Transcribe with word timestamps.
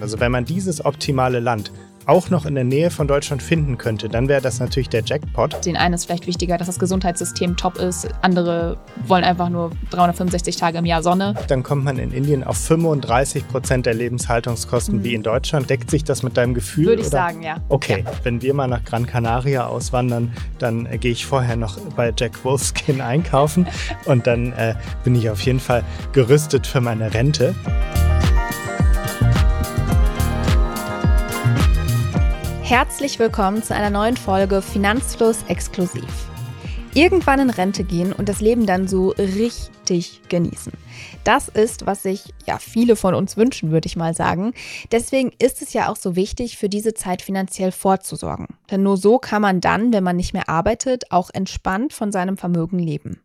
Also 0.00 0.20
wenn 0.20 0.30
man 0.30 0.44
dieses 0.44 0.84
optimale 0.84 1.40
Land 1.40 1.72
auch 2.06 2.30
noch 2.30 2.46
in 2.46 2.54
der 2.54 2.62
Nähe 2.62 2.92
von 2.92 3.08
Deutschland 3.08 3.42
finden 3.42 3.78
könnte, 3.78 4.08
dann 4.08 4.28
wäre 4.28 4.40
das 4.40 4.60
natürlich 4.60 4.88
der 4.88 5.02
Jackpot. 5.04 5.66
Den 5.66 5.76
einen 5.76 5.92
ist 5.92 6.04
vielleicht 6.04 6.28
wichtiger, 6.28 6.56
dass 6.56 6.68
das 6.68 6.78
Gesundheitssystem 6.78 7.56
top 7.56 7.78
ist. 7.78 8.06
Andere 8.22 8.78
wollen 9.08 9.24
einfach 9.24 9.48
nur 9.48 9.72
365 9.90 10.54
Tage 10.54 10.78
im 10.78 10.84
Jahr 10.84 11.02
Sonne. 11.02 11.34
Dann 11.48 11.64
kommt 11.64 11.82
man 11.82 11.98
in 11.98 12.12
Indien 12.12 12.44
auf 12.44 12.56
35 12.58 13.48
Prozent 13.48 13.86
der 13.86 13.94
Lebenshaltungskosten 13.94 14.98
mhm. 14.98 15.04
wie 15.04 15.14
in 15.14 15.24
Deutschland. 15.24 15.68
Deckt 15.68 15.90
sich 15.90 16.04
das 16.04 16.22
mit 16.22 16.36
deinem 16.36 16.54
Gefühl? 16.54 16.86
Würde 16.86 17.02
ich 17.02 17.08
oder? 17.08 17.16
sagen, 17.16 17.42
ja. 17.42 17.56
Okay, 17.68 18.04
ja. 18.06 18.12
wenn 18.22 18.40
wir 18.40 18.54
mal 18.54 18.68
nach 18.68 18.84
Gran 18.84 19.04
Canaria 19.04 19.66
auswandern, 19.66 20.32
dann 20.60 20.86
äh, 20.86 20.98
gehe 20.98 21.10
ich 21.10 21.26
vorher 21.26 21.56
noch 21.56 21.76
bei 21.96 22.14
Jack 22.16 22.44
Wolfskin 22.44 23.00
einkaufen 23.02 23.66
und 24.04 24.28
dann 24.28 24.52
äh, 24.52 24.76
bin 25.02 25.16
ich 25.16 25.28
auf 25.28 25.40
jeden 25.40 25.58
Fall 25.58 25.82
gerüstet 26.12 26.68
für 26.68 26.80
meine 26.80 27.12
Rente. 27.12 27.56
Herzlich 32.68 33.18
willkommen 33.18 33.62
zu 33.62 33.74
einer 33.74 33.88
neuen 33.88 34.18
Folge 34.18 34.60
Finanzfluss 34.60 35.42
exklusiv. 35.48 36.04
Irgendwann 36.92 37.40
in 37.40 37.48
Rente 37.48 37.82
gehen 37.82 38.12
und 38.12 38.28
das 38.28 38.42
Leben 38.42 38.66
dann 38.66 38.86
so 38.86 39.08
richtig 39.16 40.20
genießen. 40.28 40.74
Das 41.24 41.48
ist, 41.48 41.86
was 41.86 42.02
sich 42.02 42.34
ja 42.46 42.58
viele 42.58 42.94
von 42.94 43.14
uns 43.14 43.38
wünschen, 43.38 43.70
würde 43.70 43.86
ich 43.86 43.96
mal 43.96 44.12
sagen. 44.12 44.52
Deswegen 44.92 45.32
ist 45.38 45.62
es 45.62 45.72
ja 45.72 45.88
auch 45.88 45.96
so 45.96 46.14
wichtig, 46.14 46.58
für 46.58 46.68
diese 46.68 46.92
Zeit 46.92 47.22
finanziell 47.22 47.72
vorzusorgen. 47.72 48.48
Denn 48.70 48.82
nur 48.82 48.98
so 48.98 49.18
kann 49.18 49.40
man 49.40 49.62
dann, 49.62 49.90
wenn 49.94 50.04
man 50.04 50.16
nicht 50.16 50.34
mehr 50.34 50.50
arbeitet, 50.50 51.10
auch 51.10 51.30
entspannt 51.32 51.94
von 51.94 52.12
seinem 52.12 52.36
Vermögen 52.36 52.78
leben. 52.78 53.22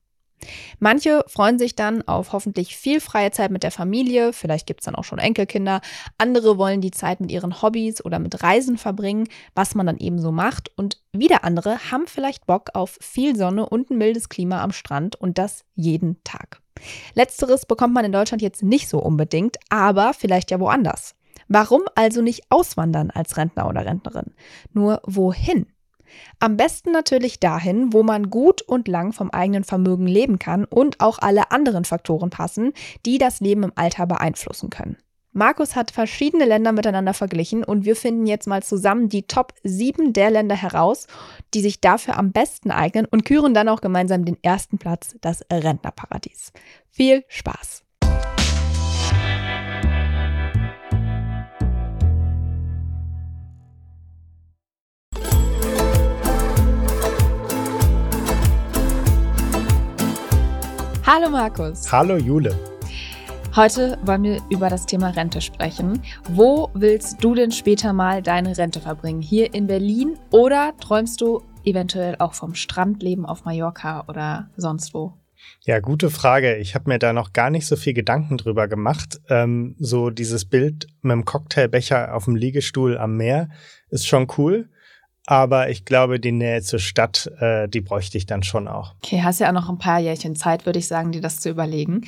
Manche 0.79 1.23
freuen 1.27 1.59
sich 1.59 1.75
dann 1.75 2.01
auf 2.07 2.33
hoffentlich 2.33 2.75
viel 2.75 2.99
freie 2.99 3.31
Zeit 3.31 3.51
mit 3.51 3.63
der 3.63 3.71
Familie, 3.71 4.33
vielleicht 4.33 4.67
gibt 4.67 4.81
es 4.81 4.85
dann 4.85 4.95
auch 4.95 5.03
schon 5.03 5.19
Enkelkinder. 5.19 5.81
Andere 6.17 6.57
wollen 6.57 6.81
die 6.81 6.91
Zeit 6.91 7.19
mit 7.19 7.31
ihren 7.31 7.61
Hobbys 7.61 8.03
oder 8.03 8.19
mit 8.19 8.43
Reisen 8.43 8.77
verbringen, 8.77 9.27
was 9.55 9.75
man 9.75 9.85
dann 9.85 9.97
eben 9.97 10.19
so 10.19 10.31
macht. 10.31 10.71
Und 10.77 11.01
wieder 11.11 11.43
andere 11.43 11.91
haben 11.91 12.07
vielleicht 12.07 12.45
Bock 12.45 12.69
auf 12.73 12.97
viel 13.01 13.35
Sonne 13.35 13.67
und 13.67 13.89
ein 13.89 13.97
mildes 13.97 14.29
Klima 14.29 14.61
am 14.61 14.71
Strand 14.71 15.15
und 15.15 15.37
das 15.37 15.63
jeden 15.75 16.23
Tag. 16.23 16.61
Letzteres 17.13 17.65
bekommt 17.65 17.93
man 17.93 18.05
in 18.05 18.11
Deutschland 18.11 18.41
jetzt 18.41 18.63
nicht 18.63 18.89
so 18.89 18.99
unbedingt, 18.99 19.57
aber 19.69 20.13
vielleicht 20.13 20.51
ja 20.51 20.59
woanders. 20.59 21.15
Warum 21.47 21.81
also 21.95 22.21
nicht 22.21 22.43
auswandern 22.49 23.11
als 23.11 23.37
Rentner 23.37 23.67
oder 23.67 23.85
Rentnerin? 23.85 24.33
Nur 24.73 25.01
wohin? 25.05 25.67
Am 26.39 26.57
besten 26.57 26.91
natürlich 26.91 27.39
dahin, 27.39 27.93
wo 27.93 28.03
man 28.03 28.29
gut 28.29 28.61
und 28.61 28.87
lang 28.87 29.13
vom 29.13 29.31
eigenen 29.31 29.63
Vermögen 29.63 30.07
leben 30.07 30.39
kann 30.39 30.65
und 30.65 30.99
auch 30.99 31.19
alle 31.19 31.51
anderen 31.51 31.85
Faktoren 31.85 32.29
passen, 32.29 32.73
die 33.05 33.17
das 33.17 33.39
Leben 33.39 33.63
im 33.63 33.71
Alter 33.75 34.05
beeinflussen 34.05 34.69
können. 34.69 34.97
Markus 35.35 35.75
hat 35.75 35.89
verschiedene 35.89 36.45
Länder 36.45 36.71
miteinander 36.71 37.15
verglichen 37.15 37.63
und 37.63 37.85
wir 37.85 37.95
finden 37.95 38.27
jetzt 38.27 38.45
mal 38.45 38.61
zusammen 38.61 39.09
die 39.09 39.23
Top 39.23 39.55
7 39.63 40.13
der 40.13 40.29
Länder 40.29 40.55
heraus, 40.55 41.07
die 41.55 41.61
sich 41.61 41.81
dafür 41.81 42.17
am 42.17 42.31
besten 42.31 42.69
eignen 42.69 43.05
und 43.05 43.25
küren 43.25 43.55
dann 43.55 43.67
auch 43.67 43.81
gemeinsam 43.81 44.25
den 44.25 44.37
ersten 44.43 44.77
Platz, 44.77 45.15
das 45.21 45.43
Rentnerparadies. 45.51 46.53
Viel 46.91 47.23
Spaß! 47.29 47.83
Hallo 61.05 61.29
Markus. 61.29 61.91
Hallo 61.91 62.15
Jule. 62.15 62.57
Heute 63.57 63.97
wollen 64.03 64.23
wir 64.23 64.41
über 64.49 64.69
das 64.69 64.85
Thema 64.85 65.09
Rente 65.09 65.41
sprechen. 65.41 66.01
Wo 66.29 66.69
willst 66.73 67.21
du 67.21 67.35
denn 67.35 67.51
später 67.51 67.91
mal 67.91 68.21
deine 68.21 68.57
Rente 68.57 68.79
verbringen? 68.79 69.21
Hier 69.21 69.53
in 69.53 69.67
Berlin 69.67 70.17
oder 70.31 70.73
träumst 70.79 71.19
du 71.19 71.41
eventuell 71.65 72.15
auch 72.19 72.33
vom 72.33 72.55
Strandleben 72.55 73.25
auf 73.25 73.43
Mallorca 73.43 74.05
oder 74.07 74.49
sonst 74.55 74.93
wo? 74.93 75.11
Ja, 75.63 75.81
gute 75.81 76.09
Frage. 76.09 76.55
Ich 76.55 76.73
habe 76.73 76.89
mir 76.89 76.99
da 76.99 77.11
noch 77.11 77.33
gar 77.33 77.49
nicht 77.49 77.67
so 77.67 77.75
viel 77.75 77.93
Gedanken 77.93 78.37
drüber 78.37 78.69
gemacht. 78.69 79.19
Ähm, 79.27 79.75
so 79.79 80.09
dieses 80.09 80.45
Bild 80.45 80.87
mit 81.01 81.11
dem 81.11 81.25
Cocktailbecher 81.25 82.15
auf 82.15 82.25
dem 82.25 82.37
Liegestuhl 82.37 82.97
am 82.97 83.17
Meer 83.17 83.49
ist 83.89 84.07
schon 84.07 84.27
cool. 84.37 84.69
Aber 85.25 85.69
ich 85.69 85.85
glaube, 85.85 86.19
die 86.19 86.33
Nähe 86.33 86.61
zur 86.61 86.79
Stadt, 86.79 87.31
äh, 87.39 87.69
die 87.69 87.79
bräuchte 87.79 88.17
ich 88.17 88.25
dann 88.25 88.43
schon 88.43 88.67
auch. 88.67 88.93
Okay, 89.01 89.21
hast 89.21 89.39
ja 89.39 89.47
auch 89.47 89.53
noch 89.53 89.69
ein 89.69 89.77
paar 89.77 89.99
Jährchen 89.99 90.35
Zeit, 90.35 90.65
würde 90.65 90.79
ich 90.79 90.87
sagen, 90.87 91.13
dir 91.13 91.21
das 91.21 91.39
zu 91.39 91.49
überlegen. 91.49 92.01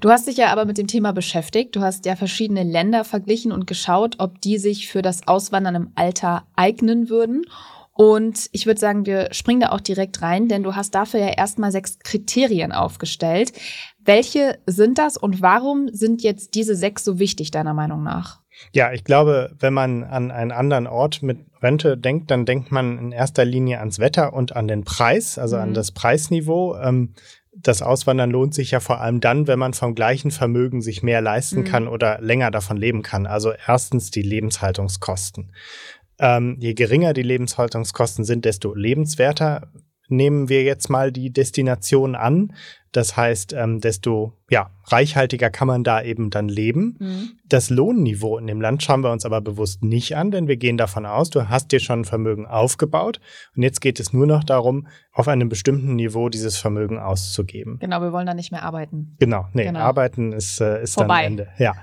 Du 0.00 0.10
hast 0.10 0.26
dich 0.26 0.38
ja 0.38 0.48
aber 0.48 0.64
mit 0.64 0.78
dem 0.78 0.86
Thema 0.86 1.12
beschäftigt. 1.12 1.76
Du 1.76 1.80
hast 1.80 2.06
ja 2.06 2.16
verschiedene 2.16 2.62
Länder 2.62 3.04
verglichen 3.04 3.52
und 3.52 3.66
geschaut, 3.66 4.16
ob 4.18 4.40
die 4.40 4.56
sich 4.56 4.88
für 4.88 5.02
das 5.02 5.28
Auswandern 5.28 5.74
im 5.74 5.92
Alter 5.96 6.46
eignen 6.56 7.10
würden. 7.10 7.44
Und 7.92 8.48
ich 8.52 8.66
würde 8.66 8.80
sagen, 8.80 9.06
wir 9.06 9.32
springen 9.32 9.60
da 9.60 9.70
auch 9.70 9.80
direkt 9.80 10.20
rein, 10.20 10.48
denn 10.48 10.62
du 10.62 10.74
hast 10.74 10.94
dafür 10.94 11.20
ja 11.20 11.28
erstmal 11.28 11.72
sechs 11.72 11.98
Kriterien 11.98 12.72
aufgestellt. 12.72 13.52
Welche 13.98 14.58
sind 14.66 14.98
das 14.98 15.16
und 15.16 15.40
warum 15.40 15.88
sind 15.92 16.22
jetzt 16.22 16.54
diese 16.54 16.76
sechs 16.76 17.04
so 17.04 17.18
wichtig, 17.18 17.50
deiner 17.50 17.72
Meinung 17.74 18.02
nach? 18.02 18.40
Ja, 18.72 18.92
ich 18.92 19.04
glaube, 19.04 19.54
wenn 19.58 19.74
man 19.74 20.04
an 20.04 20.30
einen 20.30 20.52
anderen 20.52 20.86
Ort 20.86 21.22
mit 21.22 21.38
Rente 21.62 21.96
denkt, 21.96 22.30
dann 22.30 22.44
denkt 22.46 22.72
man 22.72 22.98
in 22.98 23.12
erster 23.12 23.44
Linie 23.44 23.80
ans 23.80 23.98
Wetter 23.98 24.32
und 24.32 24.54
an 24.54 24.68
den 24.68 24.84
Preis, 24.84 25.38
also 25.38 25.56
mhm. 25.56 25.62
an 25.62 25.74
das 25.74 25.92
Preisniveau. 25.92 26.76
Ähm, 26.76 27.14
das 27.58 27.80
Auswandern 27.80 28.30
lohnt 28.30 28.54
sich 28.54 28.70
ja 28.72 28.80
vor 28.80 29.00
allem 29.00 29.20
dann, 29.20 29.46
wenn 29.46 29.58
man 29.58 29.72
vom 29.72 29.94
gleichen 29.94 30.30
Vermögen 30.30 30.82
sich 30.82 31.02
mehr 31.02 31.20
leisten 31.20 31.60
mhm. 31.60 31.64
kann 31.64 31.88
oder 31.88 32.20
länger 32.20 32.50
davon 32.50 32.76
leben 32.76 33.02
kann. 33.02 33.26
Also 33.26 33.52
erstens 33.66 34.10
die 34.10 34.22
Lebenshaltungskosten. 34.22 35.52
Ähm, 36.18 36.56
je 36.58 36.74
geringer 36.74 37.12
die 37.12 37.22
Lebenshaltungskosten 37.22 38.24
sind, 38.24 38.44
desto 38.44 38.74
lebenswerter 38.74 39.68
nehmen 40.08 40.48
wir 40.48 40.62
jetzt 40.62 40.88
mal 40.88 41.12
die 41.12 41.32
Destination 41.32 42.14
an. 42.14 42.52
Das 42.92 43.14
heißt, 43.14 43.52
ähm, 43.52 43.80
desto 43.80 44.32
ja, 44.48 44.70
reichhaltiger 44.84 45.50
kann 45.50 45.68
man 45.68 45.84
da 45.84 46.00
eben 46.00 46.30
dann 46.30 46.48
leben. 46.48 46.96
Mhm. 46.98 47.30
Das 47.44 47.68
Lohnniveau 47.68 48.38
in 48.38 48.46
dem 48.46 48.60
Land 48.60 48.82
schauen 48.82 49.02
wir 49.02 49.12
uns 49.12 49.26
aber 49.26 49.42
bewusst 49.42 49.84
nicht 49.84 50.16
an, 50.16 50.30
denn 50.30 50.48
wir 50.48 50.56
gehen 50.56 50.78
davon 50.78 51.04
aus, 51.04 51.28
du 51.28 51.50
hast 51.50 51.72
dir 51.72 51.80
schon 51.80 52.00
ein 52.00 52.04
Vermögen 52.06 52.46
aufgebaut 52.46 53.20
und 53.54 53.62
jetzt 53.62 53.82
geht 53.82 54.00
es 54.00 54.14
nur 54.14 54.26
noch 54.26 54.44
darum, 54.44 54.86
auf 55.12 55.28
einem 55.28 55.50
bestimmten 55.50 55.94
Niveau 55.94 56.30
dieses 56.30 56.56
Vermögen 56.56 56.98
auszugeben. 56.98 57.78
Genau, 57.80 58.00
wir 58.00 58.12
wollen 58.12 58.26
da 58.26 58.34
nicht 58.34 58.50
mehr 58.50 58.62
arbeiten. 58.62 59.16
Genau, 59.18 59.46
nee, 59.52 59.64
genau. 59.64 59.80
arbeiten 59.80 60.32
ist, 60.32 60.60
äh, 60.62 60.82
ist 60.82 60.98
dann 60.98 61.10
Ende. 61.10 61.48
Ja. 61.58 61.74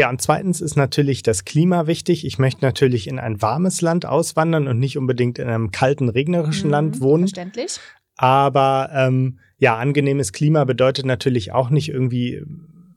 Ja, 0.00 0.08
und 0.08 0.22
zweitens 0.22 0.62
ist 0.62 0.76
natürlich 0.76 1.22
das 1.22 1.44
Klima 1.44 1.86
wichtig. 1.86 2.24
Ich 2.24 2.38
möchte 2.38 2.64
natürlich 2.64 3.06
in 3.06 3.18
ein 3.18 3.42
warmes 3.42 3.82
Land 3.82 4.06
auswandern 4.06 4.66
und 4.66 4.78
nicht 4.78 4.96
unbedingt 4.96 5.38
in 5.38 5.46
einem 5.46 5.72
kalten, 5.72 6.08
regnerischen 6.08 6.68
mhm, 6.68 6.72
Land 6.72 7.00
wohnen. 7.02 7.24
Verständlich. 7.24 7.78
Aber 8.16 8.88
ähm, 8.94 9.40
ja, 9.58 9.76
angenehmes 9.76 10.32
Klima 10.32 10.64
bedeutet 10.64 11.04
natürlich 11.04 11.52
auch 11.52 11.68
nicht 11.68 11.90
irgendwie 11.90 12.42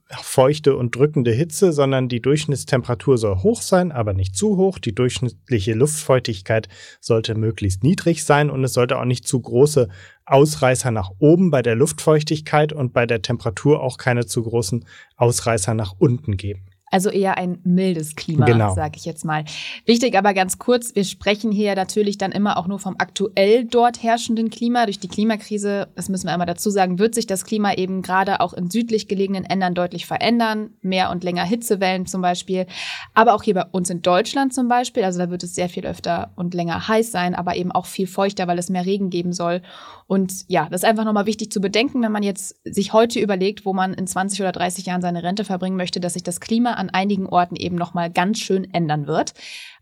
feuchte 0.08 0.76
und 0.76 0.96
drückende 0.96 1.30
Hitze, 1.30 1.74
sondern 1.74 2.08
die 2.08 2.22
Durchschnittstemperatur 2.22 3.18
soll 3.18 3.36
hoch 3.42 3.60
sein, 3.60 3.92
aber 3.92 4.14
nicht 4.14 4.34
zu 4.34 4.56
hoch. 4.56 4.78
Die 4.78 4.94
durchschnittliche 4.94 5.74
Luftfeuchtigkeit 5.74 6.70
sollte 7.00 7.34
möglichst 7.34 7.82
niedrig 7.82 8.24
sein 8.24 8.48
und 8.48 8.64
es 8.64 8.72
sollte 8.72 8.98
auch 8.98 9.04
nicht 9.04 9.28
zu 9.28 9.42
große 9.42 9.90
Ausreißer 10.24 10.90
nach 10.90 11.10
oben 11.18 11.50
bei 11.50 11.60
der 11.60 11.74
Luftfeuchtigkeit 11.74 12.72
und 12.72 12.94
bei 12.94 13.04
der 13.04 13.20
Temperatur 13.20 13.82
auch 13.82 13.98
keine 13.98 14.24
zu 14.24 14.42
großen 14.42 14.86
Ausreißer 15.16 15.74
nach 15.74 15.96
unten 15.98 16.38
geben. 16.38 16.64
Also 16.90 17.10
eher 17.10 17.38
ein 17.38 17.58
mildes 17.64 18.14
Klima, 18.14 18.46
genau. 18.46 18.74
sage 18.74 18.92
ich 18.96 19.04
jetzt 19.04 19.24
mal. 19.24 19.44
Wichtig 19.84 20.16
aber 20.16 20.34
ganz 20.34 20.58
kurz, 20.58 20.94
wir 20.94 21.04
sprechen 21.04 21.50
hier 21.50 21.74
natürlich 21.74 22.18
dann 22.18 22.30
immer 22.30 22.56
auch 22.56 22.66
nur 22.66 22.78
vom 22.78 22.94
aktuell 22.98 23.64
dort 23.64 24.02
herrschenden 24.02 24.50
Klima. 24.50 24.84
Durch 24.84 25.00
die 25.00 25.08
Klimakrise, 25.08 25.88
das 25.96 26.08
müssen 26.08 26.26
wir 26.26 26.32
einmal 26.32 26.46
dazu 26.46 26.70
sagen, 26.70 26.98
wird 26.98 27.14
sich 27.14 27.26
das 27.26 27.44
Klima 27.44 27.74
eben 27.74 28.02
gerade 28.02 28.40
auch 28.40 28.52
in 28.52 28.70
südlich 28.70 29.08
gelegenen 29.08 29.44
Ländern 29.44 29.74
deutlich 29.74 30.06
verändern. 30.06 30.70
Mehr 30.82 31.10
und 31.10 31.24
länger 31.24 31.44
Hitzewellen 31.44 32.06
zum 32.06 32.22
Beispiel. 32.22 32.66
Aber 33.14 33.34
auch 33.34 33.42
hier 33.42 33.54
bei 33.54 33.64
uns 33.72 33.90
in 33.90 34.02
Deutschland 34.02 34.54
zum 34.54 34.68
Beispiel, 34.68 35.04
also 35.04 35.18
da 35.18 35.30
wird 35.30 35.42
es 35.42 35.54
sehr 35.54 35.68
viel 35.68 35.86
öfter 35.86 36.32
und 36.36 36.54
länger 36.54 36.86
heiß 36.86 37.10
sein, 37.10 37.34
aber 37.34 37.56
eben 37.56 37.72
auch 37.72 37.86
viel 37.86 38.06
feuchter, 38.06 38.46
weil 38.46 38.58
es 38.58 38.70
mehr 38.70 38.86
Regen 38.86 39.10
geben 39.10 39.32
soll. 39.32 39.62
Und 40.06 40.44
ja, 40.48 40.68
das 40.70 40.82
ist 40.82 40.88
einfach 40.88 41.04
nochmal 41.04 41.26
wichtig 41.26 41.50
zu 41.50 41.60
bedenken, 41.60 42.02
wenn 42.02 42.12
man 42.12 42.22
jetzt 42.22 42.56
sich 42.64 42.92
heute 42.92 43.20
überlegt, 43.20 43.64
wo 43.64 43.72
man 43.72 43.94
in 43.94 44.06
20 44.06 44.40
oder 44.40 44.52
30 44.52 44.86
Jahren 44.86 45.00
seine 45.00 45.22
Rente 45.22 45.44
verbringen 45.44 45.76
möchte, 45.76 46.00
dass 46.00 46.12
sich 46.12 46.22
das 46.22 46.40
Klima 46.40 46.72
an 46.72 46.90
einigen 46.90 47.26
Orten 47.26 47.56
eben 47.56 47.76
nochmal 47.76 48.10
ganz 48.10 48.38
schön 48.40 48.72
ändern 48.72 49.06
wird. 49.06 49.32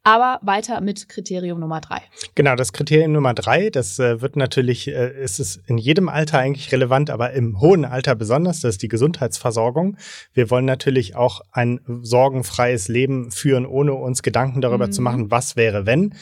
Aber 0.05 0.41
weiter 0.43 0.81
mit 0.81 1.09
Kriterium 1.09 1.61
Nummer 1.61 1.81
drei. 1.81 2.03
Genau, 2.35 2.57
das 2.57 2.73
Kriterium 2.73 3.13
Nummer 3.13 3.35
drei, 3.35 3.71
das 3.71 4.01
äh, 4.01 4.21
wird 4.21 4.35
natürlich, 4.35 4.89
äh, 4.89 5.23
ist 5.23 5.39
es 5.39 5.61
in 5.67 5.79
jedem 5.79 6.09
Alter 6.09 6.41
eigentlich 6.41 6.73
relevant, 6.73 7.09
aber 7.09 7.33
im 7.33 7.61
hohen 7.61 7.85
Alter 7.85 8.17
besonders, 8.17 8.61
das 8.61 8.75
ist 8.75 8.83
die 8.83 8.89
Gesundheitsversorgung. 8.89 9.97
Wir 10.33 10.51
wollen 10.51 10.65
natürlich 10.65 11.15
auch 11.15 11.41
ein 11.53 11.81
sorgenfreies 12.03 12.89
Leben 12.89 13.31
führen, 13.31 13.65
ohne 13.65 13.95
uns 13.95 14.25
Gedanken 14.25 14.61
darüber 14.61 14.89
mhm. 14.89 14.93
zu 14.93 15.03
machen, 15.03 15.31
was 15.31 15.55
wäre, 15.55 15.87
wenn. 15.87 16.15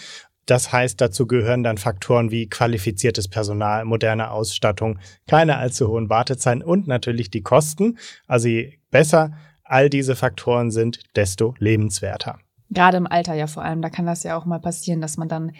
Das 0.46 0.72
heißt, 0.72 1.00
dazu 1.00 1.26
gehören 1.26 1.62
dann 1.62 1.78
Faktoren 1.78 2.30
wie 2.30 2.48
qualifiziertes 2.48 3.28
Personal, 3.28 3.84
moderne 3.84 4.30
Ausstattung, 4.30 4.98
keine 5.28 5.58
allzu 5.58 5.88
hohen 5.88 6.10
Wartezeiten 6.10 6.62
und 6.62 6.88
natürlich 6.88 7.30
die 7.30 7.42
Kosten. 7.42 7.98
Also 8.26 8.48
je 8.48 8.78
besser 8.90 9.32
all 9.64 9.88
diese 9.88 10.16
Faktoren 10.16 10.70
sind, 10.70 11.00
desto 11.14 11.54
lebenswerter. 11.58 12.38
Gerade 12.70 12.96
im 12.96 13.06
Alter 13.06 13.34
ja 13.34 13.46
vor 13.46 13.64
allem, 13.64 13.82
da 13.82 13.90
kann 13.90 14.06
das 14.06 14.22
ja 14.22 14.36
auch 14.36 14.44
mal 14.44 14.60
passieren, 14.60 15.00
dass 15.00 15.16
man 15.16 15.28
dann 15.28 15.52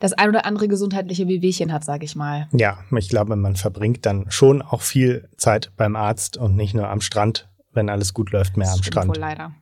das 0.00 0.14
ein 0.14 0.30
oder 0.30 0.46
andere 0.46 0.66
gesundheitliche 0.66 1.28
Wehwehchen 1.28 1.72
hat, 1.72 1.84
sage 1.84 2.04
ich 2.04 2.16
mal. 2.16 2.48
Ja, 2.52 2.78
ich 2.96 3.08
glaube, 3.08 3.36
man 3.36 3.56
verbringt 3.56 4.06
dann 4.06 4.26
schon 4.30 4.62
auch 4.62 4.80
viel 4.80 5.28
Zeit 5.36 5.72
beim 5.76 5.94
Arzt 5.94 6.36
und 6.38 6.56
nicht 6.56 6.74
nur 6.74 6.88
am 6.88 7.02
Strand, 7.02 7.50
wenn 7.72 7.90
alles 7.90 8.14
gut 8.14 8.32
läuft, 8.32 8.56
mehr 8.56 8.66
das 8.66 8.78
am 8.78 8.82
Strand. 8.82 9.08
Wohl 9.08 9.18
leider. 9.18 9.54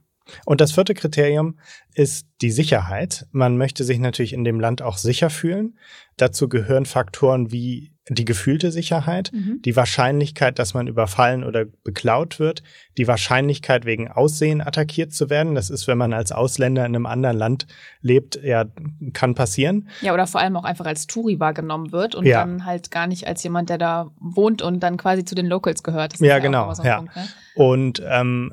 Und 0.45 0.61
das 0.61 0.73
vierte 0.73 0.95
Kriterium 0.95 1.59
ist 1.95 2.27
die 2.41 2.51
Sicherheit. 2.51 3.27
Man 3.33 3.57
möchte 3.57 3.85
sich 3.85 3.99
natürlich 3.99 4.33
in 4.33 4.45
dem 4.45 4.61
Land 4.61 4.83
auch 4.83 4.97
sicher 4.97 5.31
fühlen. 5.31 5.79
Dazu 6.17 6.49
gehören 6.49 6.87
Faktoren 6.87 7.53
wie 7.53 7.93
die 8.09 8.25
gefühlte 8.25 8.73
Sicherheit, 8.73 9.31
mhm. 9.33 9.61
die 9.65 9.77
Wahrscheinlichkeit, 9.77 10.59
dass 10.59 10.75
man 10.75 10.89
überfallen 10.89 11.45
oder 11.45 11.65
beklaut 11.65 12.41
wird, 12.41 12.65
die 12.99 13.07
Wahrscheinlichkeit, 13.07 13.85
wegen 13.85 14.11
Aussehen 14.11 14.61
attackiert 14.61 15.13
zu 15.13 15.31
werden. 15.31 15.55
Das 15.55 15.71
ist, 15.71 15.87
wenn 15.87 15.99
man 15.99 16.13
als 16.13 16.33
Ausländer 16.33 16.85
in 16.85 16.97
einem 16.97 17.07
anderen 17.07 17.37
Land 17.37 17.67
lebt, 18.01 18.43
ja, 18.43 18.65
kann 19.13 19.37
passieren. 19.37 19.89
Ja, 20.01 20.13
oder 20.13 20.27
vor 20.27 20.41
allem 20.41 20.57
auch 20.57 20.65
einfach 20.65 20.87
als 20.87 21.07
Touri 21.07 21.39
wahrgenommen 21.39 21.93
wird 21.93 22.17
und 22.17 22.27
ja. 22.27 22.41
dann 22.41 22.67
halt 22.67 22.91
gar 22.91 23.07
nicht 23.07 23.29
als 23.29 23.43
jemand, 23.45 23.71
der 23.71 23.79
da 23.79 24.11
wohnt 24.19 24.63
und 24.63 24.81
dann 24.81 24.97
quasi 24.97 25.25
zu 25.25 25.37
den 25.37 25.47
Locals 25.47 25.85
gehört. 25.85 26.19
ja, 26.19 26.27
ja, 26.27 26.39
genau. 26.41 26.75
So 26.75 26.83
ja. 26.83 26.97
Punkt, 26.97 27.15
ne? 27.15 27.29
Und 27.55 28.03
ähm, 28.05 28.53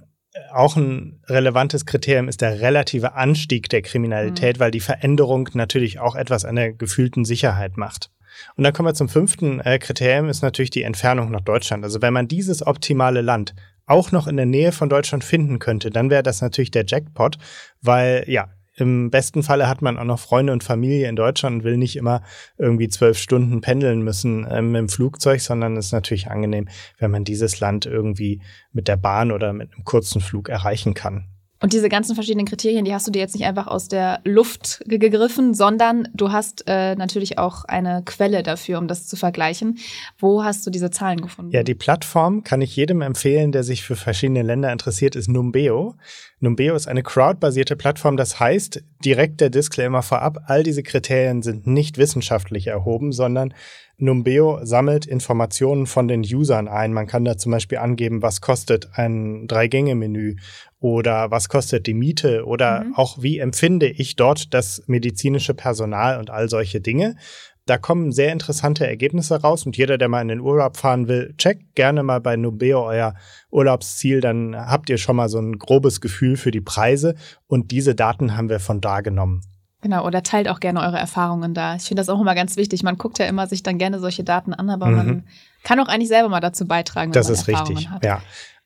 auch 0.51 0.75
ein 0.75 1.21
relevantes 1.27 1.86
Kriterium 1.86 2.27
ist 2.27 2.41
der 2.41 2.62
relative 2.62 3.13
Anstieg 3.13 3.69
der 3.69 3.81
Kriminalität, 3.81 4.57
mhm. 4.57 4.59
weil 4.59 4.71
die 4.71 4.80
Veränderung 4.80 5.50
natürlich 5.53 6.00
auch 6.00 6.15
etwas 6.15 6.45
an 6.45 6.56
der 6.56 6.74
gefühlten 6.74 7.25
Sicherheit 7.25 7.77
macht. 7.77 8.12
Und 8.56 8.63
dann 8.63 8.74
kommen 8.74 8.88
wir 8.88 8.94
zum 8.94 9.09
fünften 9.09 9.59
äh, 9.59 9.80
Kriterium, 9.80 10.30
ist 10.30 10.41
natürlich 10.41 10.69
die 10.69 10.83
Entfernung 10.83 11.31
nach 11.31 11.41
Deutschland. 11.41 11.83
Also 11.83 12.01
wenn 12.01 12.13
man 12.13 12.27
dieses 12.27 12.65
optimale 12.65 13.21
Land 13.21 13.53
auch 13.86 14.12
noch 14.12 14.27
in 14.27 14.38
der 14.38 14.45
Nähe 14.45 14.71
von 14.71 14.89
Deutschland 14.89 15.24
finden 15.24 15.59
könnte, 15.59 15.89
dann 15.89 16.09
wäre 16.09 16.24
das 16.24 16.41
natürlich 16.41 16.71
der 16.71 16.86
Jackpot, 16.86 17.38
weil 17.81 18.24
ja, 18.27 18.50
im 18.79 19.09
besten 19.09 19.43
Falle 19.43 19.67
hat 19.67 19.81
man 19.81 19.97
auch 19.97 20.03
noch 20.03 20.19
Freunde 20.19 20.53
und 20.53 20.63
Familie 20.63 21.07
in 21.09 21.15
Deutschland 21.15 21.57
und 21.57 21.63
will 21.63 21.77
nicht 21.77 21.95
immer 21.95 22.21
irgendwie 22.57 22.89
zwölf 22.89 23.17
Stunden 23.17 23.61
pendeln 23.61 24.01
müssen 24.01 24.47
ähm, 24.49 24.75
im 24.75 24.89
Flugzeug, 24.89 25.41
sondern 25.41 25.77
es 25.77 25.87
ist 25.87 25.91
natürlich 25.91 26.29
angenehm, 26.29 26.67
wenn 26.97 27.11
man 27.11 27.23
dieses 27.23 27.59
Land 27.59 27.85
irgendwie 27.85 28.41
mit 28.71 28.87
der 28.87 28.97
Bahn 28.97 29.31
oder 29.31 29.53
mit 29.53 29.73
einem 29.73 29.83
kurzen 29.83 30.21
Flug 30.21 30.49
erreichen 30.49 30.93
kann. 30.93 31.27
Und 31.61 31.73
diese 31.73 31.89
ganzen 31.89 32.15
verschiedenen 32.15 32.45
Kriterien, 32.45 32.85
die 32.85 32.93
hast 32.93 33.05
du 33.05 33.11
dir 33.11 33.19
jetzt 33.19 33.35
nicht 33.35 33.45
einfach 33.45 33.67
aus 33.67 33.89
der 33.89 34.21
Luft 34.23 34.81
gegriffen, 34.85 35.53
sondern 35.53 36.07
du 36.13 36.31
hast 36.31 36.63
äh, 36.67 36.95
natürlich 36.95 37.37
auch 37.37 37.65
eine 37.65 38.01
Quelle 38.05 38.43
dafür, 38.43 38.79
um 38.79 38.87
das 38.87 39.07
zu 39.07 39.17
vergleichen. 39.17 39.77
Wo 40.17 40.43
hast 40.43 40.65
du 40.65 40.71
diese 40.71 40.89
Zahlen 40.89 41.19
gefunden? 41.19 41.51
Ja, 41.51 41.63
die 41.63 41.75
Plattform 41.75 42.43
kann 42.45 42.61
ich 42.61 42.75
jedem 42.77 43.01
empfehlen, 43.01 43.51
der 43.51 43.63
sich 43.63 43.83
für 43.83 43.97
verschiedene 43.97 44.41
Länder 44.41 44.71
interessiert, 44.71 45.17
ist 45.17 45.27
Numbeo. 45.27 45.95
Numbeo 46.41 46.75
ist 46.75 46.88
eine 46.88 47.03
crowdbasierte 47.03 47.75
Plattform, 47.75 48.15
das 48.15 48.39
heißt, 48.39 48.83
direkt 49.03 49.41
der 49.41 49.50
Disclaimer 49.50 50.01
vorab, 50.01 50.39
all 50.45 50.63
diese 50.63 50.83
Kriterien 50.83 51.41
sind 51.41 51.68
nicht 51.68 51.97
wissenschaftlich 51.97 52.68
erhoben, 52.68 53.12
sondern 53.12 53.53
Numbeo 53.97 54.59
sammelt 54.63 55.06
Informationen 55.06 55.86
von 55.86 56.07
den 56.07 56.21
Usern 56.21 56.69
ein. 56.69 56.94
Man 56.94 57.07
kann 57.07 57.25
da 57.25 57.38
zum 57.38 57.51
Beispiel 57.51 57.80
angeben, 57.80 58.21
was 58.21 58.39
kostet 58.39 58.89
ein 58.94 59.45
Drei-Gänge-Menü 59.47 60.38
oder 60.80 61.30
was 61.31 61.50
kostet 61.50 61.86
die 61.86 61.94
Miete 61.94 62.45
oder 62.45 62.86
mhm. 62.86 62.95
auch 62.95 63.21
wie 63.21 63.39
empfinde 63.39 63.88
ich 63.88 64.15
dort 64.15 64.53
das 64.53 64.83
medizinische 64.88 65.53
Personal 65.53 66.19
und 66.19 66.30
all 66.30 66.47
solche 66.47 66.80
Dinge. 66.80 67.18
Da 67.65 67.77
kommen 67.77 68.11
sehr 68.11 68.31
interessante 68.31 68.88
Ergebnisse 68.88 69.41
raus 69.41 69.65
und 69.65 69.77
jeder, 69.77 69.97
der 69.97 70.09
mal 70.09 70.21
in 70.21 70.27
den 70.29 70.39
Urlaub 70.39 70.77
fahren 70.77 71.07
will, 71.07 71.35
checkt 71.38 71.75
gerne 71.75 72.01
mal 72.01 72.19
bei 72.19 72.35
Nubeo 72.35 72.83
euer 72.83 73.13
Urlaubsziel, 73.51 74.21
dann 74.21 74.56
habt 74.56 74.89
ihr 74.89 74.97
schon 74.97 75.15
mal 75.15 75.29
so 75.29 75.39
ein 75.39 75.59
grobes 75.59 76.01
Gefühl 76.01 76.35
für 76.35 76.51
die 76.51 76.61
Preise 76.61 77.15
und 77.47 77.71
diese 77.71 77.94
Daten 77.94 78.35
haben 78.35 78.50
wir 78.50 78.59
von 78.59 78.81
da 78.81 79.01
genommen. 79.01 79.41
Genau, 79.81 80.06
oder 80.06 80.23
teilt 80.23 80.50
auch 80.50 80.59
gerne 80.59 80.81
eure 80.81 80.97
Erfahrungen 80.97 81.53
da. 81.53 81.75
Ich 81.75 81.83
finde 81.83 82.01
das 82.01 82.09
auch 82.09 82.19
immer 82.19 82.35
ganz 82.35 82.57
wichtig. 82.57 82.83
Man 82.83 82.97
guckt 82.97 83.17
ja 83.17 83.27
immer 83.27 83.47
sich 83.47 83.63
dann 83.63 83.77
gerne 83.77 84.00
solche 84.00 84.25
Daten 84.25 84.53
an, 84.53 84.69
aber 84.69 84.88
mhm. 84.88 84.95
man 84.95 85.23
kann 85.63 85.79
auch 85.79 85.88
eigentlich 85.88 86.09
selber 86.09 86.27
mal 86.27 86.41
dazu 86.41 86.67
beitragen, 86.67 87.12
wenn 87.12 87.13
das 87.13 87.27
man 87.27 87.33
ist 87.35 87.47
Erfahrungen 87.47 87.77
richtig. 87.77 87.89
hat. 87.89 88.03
Ja. 88.03 88.21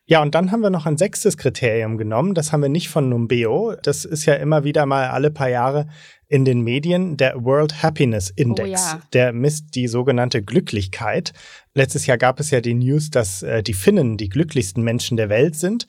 Ja, 0.06 0.22
und 0.22 0.36
dann 0.36 0.52
haben 0.52 0.62
wir 0.62 0.70
noch 0.70 0.86
ein 0.86 0.98
sechstes 0.98 1.38
Kriterium 1.38 1.98
genommen. 1.98 2.34
Das 2.34 2.52
haben 2.52 2.62
wir 2.62 2.70
nicht 2.70 2.90
von 2.90 3.08
Numbeo. 3.08 3.76
Das 3.84 4.04
ist 4.04 4.26
ja 4.26 4.34
immer 4.34 4.66
wieder 4.66 4.86
mal 4.86 5.08
alle 5.08 5.32
paar 5.32 5.50
Jahre 5.50 5.88
in 6.28 6.44
den 6.44 6.62
Medien 6.62 7.16
der 7.16 7.42
World 7.44 7.84
Happiness 7.84 8.30
Index. 8.30 8.68
Oh 8.68 8.74
ja. 8.74 9.02
Der 9.14 9.32
misst 9.32 9.76
die 9.76 9.88
sogenannte 9.88 10.44
Glücklichkeit. 10.44 11.32
Letztes 11.74 12.06
Jahr 12.06 12.18
gab 12.18 12.40
es 12.42 12.52
ja 12.52 12.60
die 12.60 12.74
News, 12.74 13.12
dass 13.12 13.44
äh, 13.44 13.64
die 13.64 13.74
Finnen 13.74 14.18
die 14.18 14.30
glücklichsten 14.30 14.84
Menschen 14.84 15.16
der 15.16 15.30
Welt 15.30 15.56
sind. 15.56 15.86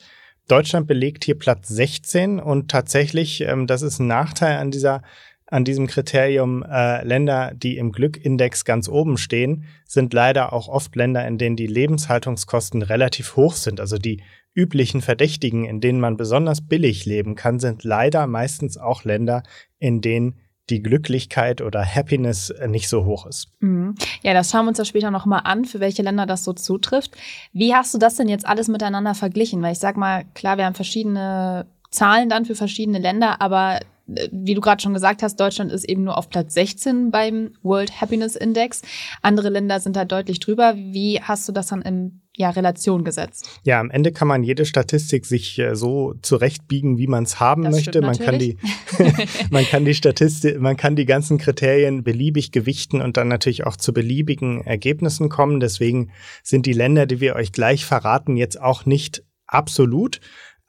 Deutschland 0.47 0.87
belegt 0.87 1.25
hier 1.25 1.37
Platz 1.37 1.67
16 1.69 2.39
und 2.39 2.69
tatsächlich, 2.69 3.41
ähm, 3.41 3.67
das 3.67 3.81
ist 3.81 3.99
ein 3.99 4.07
Nachteil 4.07 4.57
an 4.57 4.71
dieser 4.71 5.01
an 5.47 5.63
diesem 5.63 5.87
Kriterium 5.87 6.63
äh, 6.63 7.03
Länder, 7.03 7.51
die 7.55 7.77
im 7.77 7.91
Glückindex 7.91 8.65
ganz 8.65 8.89
oben 8.89 9.17
stehen, 9.17 9.65
sind 9.85 10.13
leider 10.13 10.53
auch 10.53 10.67
oft 10.67 10.95
Länder, 10.95 11.27
in 11.27 11.37
denen 11.37 11.55
die 11.55 11.67
Lebenshaltungskosten 11.67 12.81
relativ 12.81 13.35
hoch 13.35 13.53
sind. 13.53 13.79
Also 13.79 13.97
die 13.97 14.23
üblichen 14.55 15.01
Verdächtigen, 15.01 15.65
in 15.65 15.81
denen 15.81 15.99
man 15.99 16.17
besonders 16.17 16.61
billig 16.61 17.05
leben 17.05 17.35
kann, 17.35 17.59
sind 17.59 17.83
leider 17.83 18.25
meistens 18.25 18.77
auch 18.77 19.03
Länder, 19.03 19.43
in 19.77 20.01
denen 20.01 20.39
die 20.71 20.81
Glücklichkeit 20.81 21.61
oder 21.61 21.85
Happiness 21.85 22.49
äh, 22.49 22.67
nicht 22.67 22.89
so 22.89 23.05
hoch 23.05 23.27
ist. 23.27 23.49
Mhm. 23.59 23.93
Ja, 24.23 24.33
das 24.33 24.49
schauen 24.49 24.65
wir 24.65 24.69
uns 24.69 24.79
ja 24.79 24.85
später 24.85 25.11
nochmal 25.11 25.41
an, 25.43 25.65
für 25.65 25.79
welche 25.79 26.01
Länder 26.01 26.25
das 26.25 26.43
so 26.43 26.53
zutrifft. 26.53 27.11
Wie 27.53 27.75
hast 27.75 27.93
du 27.93 27.99
das 27.99 28.15
denn 28.15 28.29
jetzt 28.29 28.47
alles 28.47 28.67
miteinander 28.67 29.13
verglichen? 29.13 29.61
Weil 29.61 29.73
ich 29.73 29.79
sag 29.79 29.95
mal, 29.95 30.25
klar, 30.33 30.57
wir 30.57 30.65
haben 30.65 30.73
verschiedene 30.73 31.67
Zahlen 31.91 32.29
dann 32.29 32.45
für 32.45 32.55
verschiedene 32.55 32.97
Länder, 32.97 33.41
aber 33.41 33.79
wie 34.07 34.53
du 34.53 34.61
gerade 34.61 34.81
schon 34.81 34.93
gesagt 34.93 35.23
hast, 35.23 35.39
Deutschland 35.39 35.71
ist 35.71 35.83
eben 35.83 36.03
nur 36.03 36.17
auf 36.17 36.29
Platz 36.29 36.53
16 36.53 37.09
beim 37.11 37.53
World 37.63 38.01
Happiness 38.01 38.35
Index. 38.35 38.81
Andere 39.21 39.49
Länder 39.49 39.79
sind 39.79 39.95
da 39.95 40.05
deutlich 40.05 40.39
drüber. 40.39 40.75
Wie 40.75 41.19
hast 41.21 41.47
du 41.47 41.51
das 41.51 41.67
dann 41.67 41.81
in 41.81 42.21
ja, 42.37 42.49
Relation 42.49 43.03
gesetzt? 43.03 43.49
Ja, 43.63 43.79
am 43.79 43.89
Ende 43.89 44.11
kann 44.11 44.27
man 44.27 44.43
jede 44.43 44.65
Statistik 44.65 45.25
sich 45.25 45.57
äh, 45.57 45.75
so 45.75 46.13
zurechtbiegen, 46.21 46.97
wie 46.97 47.07
man 47.07 47.23
es 47.23 47.39
haben 47.39 47.63
das 47.63 47.75
möchte. 47.75 48.01
Man 48.01 48.17
kann 48.17 48.37
die, 48.37 48.57
man 49.49 49.65
kann 49.65 49.85
die 49.85 49.95
Statistik, 49.95 50.59
man 50.59 50.77
kann 50.77 50.95
die 50.95 51.05
ganzen 51.05 51.37
Kriterien 51.37 52.03
beliebig 52.03 52.51
gewichten 52.51 53.01
und 53.01 53.17
dann 53.17 53.27
natürlich 53.27 53.65
auch 53.65 53.77
zu 53.77 53.93
beliebigen 53.93 54.61
Ergebnissen 54.65 55.29
kommen. 55.29 55.59
Deswegen 55.59 56.11
sind 56.43 56.65
die 56.65 56.73
Länder, 56.73 57.05
die 57.05 57.21
wir 57.21 57.35
euch 57.35 57.51
gleich 57.51 57.85
verraten, 57.85 58.37
jetzt 58.37 58.61
auch 58.61 58.85
nicht 58.85 59.23
absolut. 59.47 60.19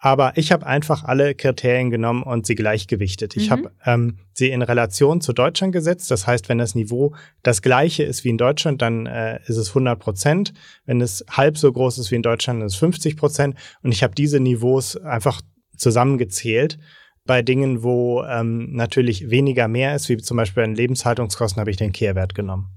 Aber 0.07 0.37
ich 0.37 0.53
habe 0.53 0.65
einfach 0.65 1.03
alle 1.03 1.35
Kriterien 1.35 1.91
genommen 1.91 2.23
und 2.23 2.47
sie 2.47 2.55
gleichgewichtet. 2.55 3.37
Ich 3.37 3.49
mhm. 3.49 3.51
habe 3.51 3.73
ähm, 3.85 4.19
sie 4.35 4.51
in 4.51 4.63
Relation 4.63 5.21
zu 5.21 5.33
Deutschland 5.33 5.73
gesetzt. 5.73 6.13
Das 6.13 6.29
heißt, 6.29 6.49
wenn 6.49 6.59
das 6.59 6.77
Niveau 6.77 7.17
das 7.43 7.61
gleiche 7.61 8.05
ist 8.05 8.23
wie 8.23 8.29
in 8.29 8.39
Deutschland, 8.39 8.83
dann 8.83 9.07
äh, 9.07 9.41
ist 9.47 9.57
es 9.57 9.71
100 9.71 9.99
Prozent. 9.99 10.53
Wenn 10.85 11.01
es 11.01 11.25
halb 11.29 11.59
so 11.59 11.73
groß 11.73 11.99
ist 11.99 12.13
wie 12.13 12.15
in 12.15 12.23
Deutschland, 12.23 12.61
dann 12.61 12.69
ist 12.69 12.75
es 12.75 12.79
50 12.79 13.17
Prozent. 13.17 13.57
Und 13.83 13.91
ich 13.91 14.05
habe 14.05 14.15
diese 14.15 14.39
Niveaus 14.39 14.97
einfach 14.97 15.43
zusammengezählt. 15.77 16.79
Bei 17.25 17.43
Dingen, 17.43 17.83
wo 17.83 18.23
ähm, 18.23 18.75
natürlich 18.75 19.29
weniger 19.29 19.67
mehr 19.67 19.97
ist, 19.97 20.09
wie 20.09 20.19
zum 20.19 20.37
Beispiel 20.37 20.63
bei 20.63 20.69
den 20.69 20.77
Lebenshaltungskosten, 20.77 21.59
habe 21.59 21.73
ich 21.73 21.79
den 21.79 21.91
Kehrwert 21.91 22.37
genommen. 22.37 22.76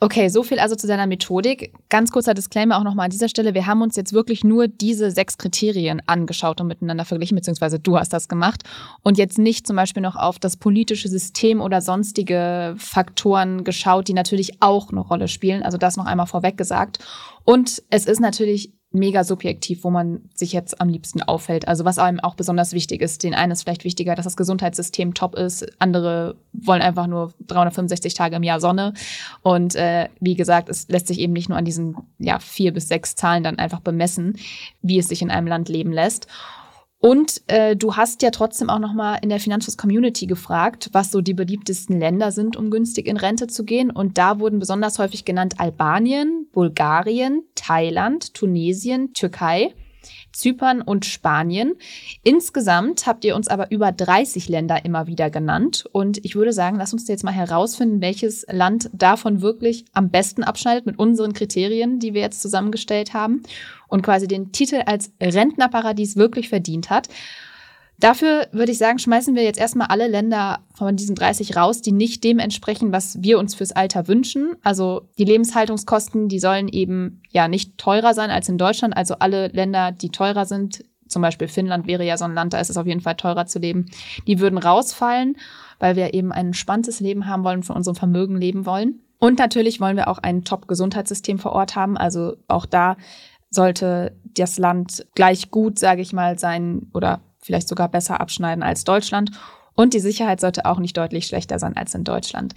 Okay, 0.00 0.28
so 0.28 0.44
viel 0.44 0.60
also 0.60 0.76
zu 0.76 0.86
deiner 0.86 1.08
Methodik. 1.08 1.72
Ganz 1.88 2.12
kurzer 2.12 2.32
Disclaimer 2.32 2.78
auch 2.78 2.84
nochmal 2.84 3.06
an 3.06 3.10
dieser 3.10 3.28
Stelle. 3.28 3.54
Wir 3.54 3.66
haben 3.66 3.82
uns 3.82 3.96
jetzt 3.96 4.12
wirklich 4.12 4.44
nur 4.44 4.68
diese 4.68 5.10
sechs 5.10 5.38
Kriterien 5.38 6.00
angeschaut 6.06 6.60
und 6.60 6.68
miteinander 6.68 7.04
verglichen, 7.04 7.34
beziehungsweise 7.34 7.80
du 7.80 7.98
hast 7.98 8.12
das 8.12 8.28
gemacht. 8.28 8.62
Und 9.02 9.18
jetzt 9.18 9.38
nicht 9.38 9.66
zum 9.66 9.74
Beispiel 9.74 10.02
noch 10.02 10.14
auf 10.14 10.38
das 10.38 10.56
politische 10.56 11.08
System 11.08 11.60
oder 11.60 11.80
sonstige 11.80 12.76
Faktoren 12.78 13.64
geschaut, 13.64 14.06
die 14.06 14.12
natürlich 14.12 14.62
auch 14.62 14.90
eine 14.90 15.00
Rolle 15.00 15.26
spielen. 15.26 15.64
Also 15.64 15.78
das 15.78 15.96
noch 15.96 16.06
einmal 16.06 16.26
vorweg 16.26 16.56
gesagt. 16.56 17.00
Und 17.44 17.82
es 17.90 18.06
ist 18.06 18.20
natürlich 18.20 18.77
mega 18.90 19.22
subjektiv, 19.22 19.84
wo 19.84 19.90
man 19.90 20.22
sich 20.34 20.52
jetzt 20.52 20.80
am 20.80 20.88
liebsten 20.88 21.22
aufhält. 21.22 21.68
Also 21.68 21.84
was 21.84 21.98
einem 21.98 22.20
auch 22.20 22.34
besonders 22.34 22.72
wichtig 22.72 23.02
ist. 23.02 23.22
Den 23.22 23.34
einen 23.34 23.52
ist 23.52 23.62
vielleicht 23.62 23.84
wichtiger, 23.84 24.14
dass 24.14 24.24
das 24.24 24.36
Gesundheitssystem 24.36 25.12
top 25.12 25.34
ist. 25.34 25.66
Andere 25.78 26.36
wollen 26.52 26.80
einfach 26.80 27.06
nur 27.06 27.32
365 27.46 28.14
Tage 28.14 28.36
im 28.36 28.42
Jahr 28.42 28.60
Sonne. 28.60 28.94
Und 29.42 29.74
äh, 29.74 30.08
wie 30.20 30.36
gesagt, 30.36 30.70
es 30.70 30.88
lässt 30.88 31.06
sich 31.06 31.20
eben 31.20 31.34
nicht 31.34 31.50
nur 31.50 31.58
an 31.58 31.66
diesen 31.66 31.96
ja, 32.18 32.38
vier 32.38 32.72
bis 32.72 32.88
sechs 32.88 33.14
Zahlen 33.14 33.42
dann 33.42 33.58
einfach 33.58 33.80
bemessen, 33.80 34.38
wie 34.80 34.98
es 34.98 35.08
sich 35.08 35.20
in 35.20 35.30
einem 35.30 35.46
Land 35.46 35.68
leben 35.68 35.92
lässt. 35.92 36.26
Und 37.00 37.42
äh, 37.46 37.76
du 37.76 37.94
hast 37.94 38.22
ja 38.22 38.30
trotzdem 38.30 38.70
auch 38.70 38.80
noch 38.80 38.92
mal 38.92 39.16
in 39.22 39.28
der 39.28 39.38
Finanzfluss-Community 39.38 40.26
gefragt, 40.26 40.88
was 40.92 41.12
so 41.12 41.20
die 41.20 41.34
beliebtesten 41.34 42.00
Länder 42.00 42.32
sind, 42.32 42.56
um 42.56 42.70
günstig 42.70 43.06
in 43.06 43.16
Rente 43.16 43.46
zu 43.46 43.64
gehen. 43.64 43.90
Und 43.90 44.18
da 44.18 44.40
wurden 44.40 44.58
besonders 44.58 44.98
häufig 44.98 45.24
genannt 45.24 45.60
Albanien, 45.60 46.48
Bulgarien, 46.52 47.44
Thailand, 47.54 48.34
Tunesien, 48.34 49.12
Türkei. 49.12 49.74
Zypern 50.32 50.82
und 50.82 51.04
Spanien. 51.04 51.74
Insgesamt 52.22 53.06
habt 53.06 53.24
ihr 53.24 53.34
uns 53.36 53.48
aber 53.48 53.70
über 53.70 53.92
30 53.92 54.48
Länder 54.48 54.84
immer 54.84 55.06
wieder 55.06 55.30
genannt. 55.30 55.84
Und 55.92 56.24
ich 56.24 56.34
würde 56.36 56.52
sagen, 56.52 56.76
lass 56.78 56.92
uns 56.92 57.08
jetzt 57.08 57.24
mal 57.24 57.32
herausfinden, 57.32 58.00
welches 58.00 58.46
Land 58.50 58.90
davon 58.92 59.42
wirklich 59.42 59.84
am 59.92 60.10
besten 60.10 60.44
abschneidet 60.44 60.86
mit 60.86 60.98
unseren 60.98 61.32
Kriterien, 61.32 61.98
die 61.98 62.14
wir 62.14 62.20
jetzt 62.20 62.42
zusammengestellt 62.42 63.14
haben 63.14 63.42
und 63.88 64.02
quasi 64.02 64.28
den 64.28 64.52
Titel 64.52 64.82
als 64.86 65.12
Rentnerparadies 65.20 66.16
wirklich 66.16 66.48
verdient 66.48 66.90
hat. 66.90 67.08
Dafür 68.00 68.46
würde 68.52 68.70
ich 68.70 68.78
sagen, 68.78 69.00
schmeißen 69.00 69.34
wir 69.34 69.42
jetzt 69.42 69.58
erstmal 69.58 69.88
alle 69.88 70.06
Länder 70.06 70.60
von 70.72 70.94
diesen 70.94 71.16
30 71.16 71.56
raus, 71.56 71.82
die 71.82 71.90
nicht 71.90 72.22
dem 72.22 72.38
entsprechen, 72.38 72.92
was 72.92 73.20
wir 73.22 73.40
uns 73.40 73.56
fürs 73.56 73.72
Alter 73.72 74.06
wünschen. 74.06 74.54
Also 74.62 75.08
die 75.18 75.24
Lebenshaltungskosten, 75.24 76.28
die 76.28 76.38
sollen 76.38 76.68
eben 76.68 77.22
ja 77.30 77.48
nicht 77.48 77.76
teurer 77.76 78.14
sein 78.14 78.30
als 78.30 78.48
in 78.48 78.56
Deutschland. 78.56 78.96
Also 78.96 79.16
alle 79.18 79.48
Länder, 79.48 79.90
die 79.90 80.10
teurer 80.10 80.46
sind, 80.46 80.84
zum 81.08 81.22
Beispiel 81.22 81.48
Finnland 81.48 81.88
wäre 81.88 82.04
ja 82.04 82.16
so 82.16 82.24
ein 82.24 82.34
Land, 82.34 82.52
da 82.52 82.60
ist 82.60 82.70
es 82.70 82.76
auf 82.76 82.86
jeden 82.86 83.00
Fall 83.00 83.16
teurer 83.16 83.46
zu 83.46 83.58
leben, 83.58 83.86
die 84.28 84.38
würden 84.38 84.58
rausfallen, 84.58 85.36
weil 85.80 85.96
wir 85.96 86.14
eben 86.14 86.30
ein 86.30 86.46
entspanntes 86.46 87.00
Leben 87.00 87.26
haben 87.26 87.42
wollen, 87.42 87.64
von 87.64 87.74
unserem 87.74 87.96
Vermögen 87.96 88.36
leben 88.36 88.64
wollen. 88.64 89.00
Und 89.18 89.40
natürlich 89.40 89.80
wollen 89.80 89.96
wir 89.96 90.06
auch 90.06 90.18
ein 90.18 90.44
Top-Gesundheitssystem 90.44 91.40
vor 91.40 91.52
Ort 91.52 91.74
haben. 91.74 91.96
Also 91.96 92.36
auch 92.46 92.66
da 92.66 92.96
sollte 93.50 94.16
das 94.34 94.58
Land 94.58 95.06
gleich 95.16 95.50
gut, 95.50 95.80
sage 95.80 96.02
ich 96.02 96.12
mal, 96.12 96.38
sein 96.38 96.90
oder 96.94 97.20
vielleicht 97.48 97.68
sogar 97.68 97.88
besser 97.88 98.20
abschneiden 98.20 98.62
als 98.62 98.84
Deutschland. 98.84 99.30
Und 99.74 99.94
die 99.94 100.00
Sicherheit 100.00 100.40
sollte 100.40 100.66
auch 100.66 100.78
nicht 100.78 100.96
deutlich 100.96 101.26
schlechter 101.26 101.58
sein 101.58 101.76
als 101.76 101.94
in 101.94 102.04
Deutschland. 102.04 102.54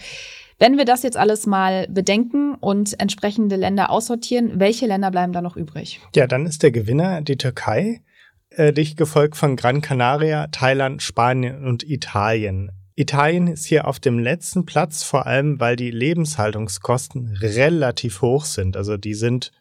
Wenn 0.60 0.78
wir 0.78 0.86
das 0.86 1.02
jetzt 1.02 1.18
alles 1.18 1.48
mal 1.48 1.88
bedenken 1.90 2.56
und 2.56 3.00
entsprechende 3.00 3.56
Länder 3.56 3.90
aussortieren, 3.90 4.60
welche 4.60 4.86
Länder 4.86 5.10
bleiben 5.10 5.32
da 5.32 5.42
noch 5.42 5.56
übrig? 5.56 6.02
Ja, 6.16 6.28
dann 6.28 6.46
ist 6.46 6.62
der 6.62 6.72
Gewinner 6.72 7.22
die 7.22 7.38
Türkei, 7.38 8.02
äh, 8.50 8.74
dicht 8.74 8.98
gefolgt 8.98 9.38
von 9.38 9.56
Gran 9.56 9.82
Canaria, 9.82 10.48
Thailand, 10.48 11.02
Spanien 11.02 11.66
und 11.66 11.90
Italien. 11.90 12.70
Italien 12.96 13.48
ist 13.48 13.66
hier 13.66 13.88
auf 13.88 14.00
dem 14.00 14.20
letzten 14.20 14.66
Platz, 14.66 15.04
vor 15.04 15.26
allem 15.26 15.60
weil 15.60 15.78
die 15.78 15.90
Lebenshaltungskosten 15.90 17.38
relativ 17.40 18.22
hoch 18.22 18.44
sind. 18.44 18.76
Also 18.76 18.98
die 18.98 19.14
sind 19.14 19.52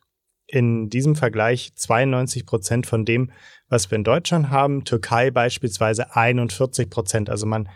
in 0.50 0.90
diesem 0.90 1.16
Vergleich 1.16 1.72
92 1.74 2.46
Prozent 2.46 2.86
von 2.86 3.04
dem, 3.04 3.30
was 3.68 3.90
wir 3.90 3.96
in 3.96 4.04
Deutschland 4.04 4.50
haben. 4.50 4.84
Türkei 4.84 5.30
beispielsweise 5.30 6.14
41 6.16 6.90
Prozent. 6.90 7.30
Also 7.30 7.46
man 7.46 7.68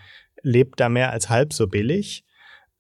lebt 0.43 0.81
da 0.81 0.89
mehr 0.89 1.11
als 1.11 1.31
halb 1.31 1.53
so 1.53 1.67
billig. 1.67 2.25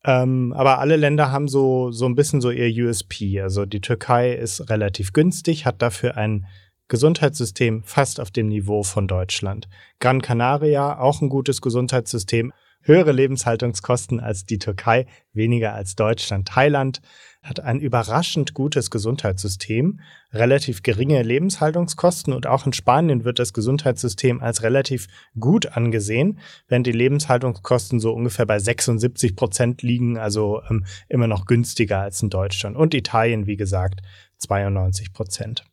Ähm, 0.04 0.52
aber 0.52 0.80
alle 0.80 0.96
Länder 0.96 1.30
haben 1.30 1.48
so, 1.48 1.90
so 1.90 2.06
ein 2.06 2.14
bisschen 2.14 2.40
so 2.40 2.50
ihr 2.50 2.86
USP. 2.86 3.40
Also 3.40 3.64
die 3.64 3.80
Türkei 3.80 4.34
ist 4.34 4.68
relativ 4.68 5.12
günstig, 5.12 5.64
hat 5.64 5.80
dafür 5.80 6.16
ein 6.16 6.46
Gesundheitssystem 6.88 7.82
fast 7.84 8.20
auf 8.20 8.30
dem 8.30 8.48
Niveau 8.48 8.82
von 8.82 9.08
Deutschland. 9.08 9.68
Gran 10.00 10.20
Canaria, 10.20 10.98
auch 10.98 11.22
ein 11.22 11.30
gutes 11.30 11.62
Gesundheitssystem, 11.62 12.52
höhere 12.84 13.12
Lebenshaltungskosten 13.12 14.20
als 14.20 14.46
die 14.46 14.58
Türkei, 14.58 15.06
weniger 15.32 15.74
als 15.74 15.96
Deutschland. 15.96 16.48
Thailand 16.48 17.00
hat 17.42 17.60
ein 17.60 17.78
überraschend 17.78 18.54
gutes 18.54 18.90
Gesundheitssystem, 18.90 20.00
relativ 20.32 20.82
geringe 20.82 21.22
Lebenshaltungskosten 21.22 22.32
und 22.32 22.46
auch 22.46 22.64
in 22.64 22.72
Spanien 22.72 23.24
wird 23.24 23.38
das 23.38 23.52
Gesundheitssystem 23.52 24.42
als 24.42 24.62
relativ 24.62 25.08
gut 25.38 25.76
angesehen, 25.76 26.38
während 26.68 26.86
die 26.86 26.92
Lebenshaltungskosten 26.92 28.00
so 28.00 28.12
ungefähr 28.12 28.46
bei 28.46 28.58
76 28.58 29.36
Prozent 29.36 29.82
liegen, 29.82 30.16
also 30.16 30.62
ähm, 30.70 30.86
immer 31.08 31.26
noch 31.26 31.44
günstiger 31.44 32.00
als 32.00 32.22
in 32.22 32.30
Deutschland. 32.30 32.76
Und 32.76 32.94
Italien, 32.94 33.46
wie 33.46 33.56
gesagt, 33.56 34.00
92 34.38 35.12
Prozent. 35.12 35.64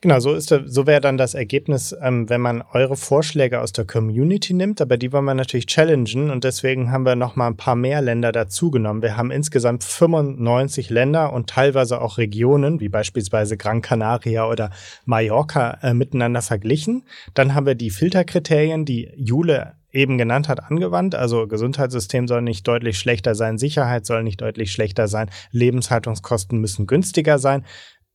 Genau, 0.00 0.20
so, 0.20 0.34
ist, 0.34 0.54
so 0.66 0.86
wäre 0.86 1.00
dann 1.00 1.16
das 1.16 1.34
Ergebnis, 1.34 1.96
ähm, 2.02 2.28
wenn 2.28 2.40
man 2.40 2.62
eure 2.72 2.96
Vorschläge 2.96 3.60
aus 3.60 3.72
der 3.72 3.86
Community 3.86 4.52
nimmt, 4.52 4.80
aber 4.80 4.96
die 4.98 5.12
wollen 5.12 5.24
wir 5.24 5.34
natürlich 5.34 5.66
challengen 5.66 6.30
und 6.30 6.44
deswegen 6.44 6.90
haben 6.90 7.06
wir 7.06 7.16
noch 7.16 7.36
mal 7.36 7.46
ein 7.46 7.56
paar 7.56 7.76
mehr 7.76 8.02
Länder 8.02 8.32
dazugenommen. 8.32 9.02
Wir 9.02 9.16
haben 9.16 9.30
insgesamt 9.30 9.84
95 9.84 10.90
Länder 10.90 11.32
und 11.32 11.48
teilweise 11.48 12.00
auch 12.00 12.18
Regionen, 12.18 12.80
wie 12.80 12.88
beispielsweise 12.88 13.56
Gran 13.56 13.80
Canaria 13.80 14.46
oder 14.48 14.70
Mallorca, 15.04 15.78
äh, 15.82 15.94
miteinander 15.94 16.42
verglichen. 16.42 17.04
Dann 17.32 17.54
haben 17.54 17.66
wir 17.66 17.74
die 17.74 17.90
Filterkriterien, 17.90 18.84
die 18.84 19.10
Jule 19.16 19.74
eben 19.90 20.18
genannt 20.18 20.48
hat, 20.48 20.70
angewandt. 20.70 21.14
Also 21.14 21.46
Gesundheitssystem 21.46 22.26
soll 22.26 22.42
nicht 22.42 22.66
deutlich 22.66 22.98
schlechter 22.98 23.34
sein, 23.34 23.58
Sicherheit 23.58 24.04
soll 24.04 24.24
nicht 24.24 24.40
deutlich 24.40 24.72
schlechter 24.72 25.08
sein, 25.08 25.30
Lebenshaltungskosten 25.52 26.58
müssen 26.58 26.86
günstiger 26.86 27.38
sein 27.38 27.64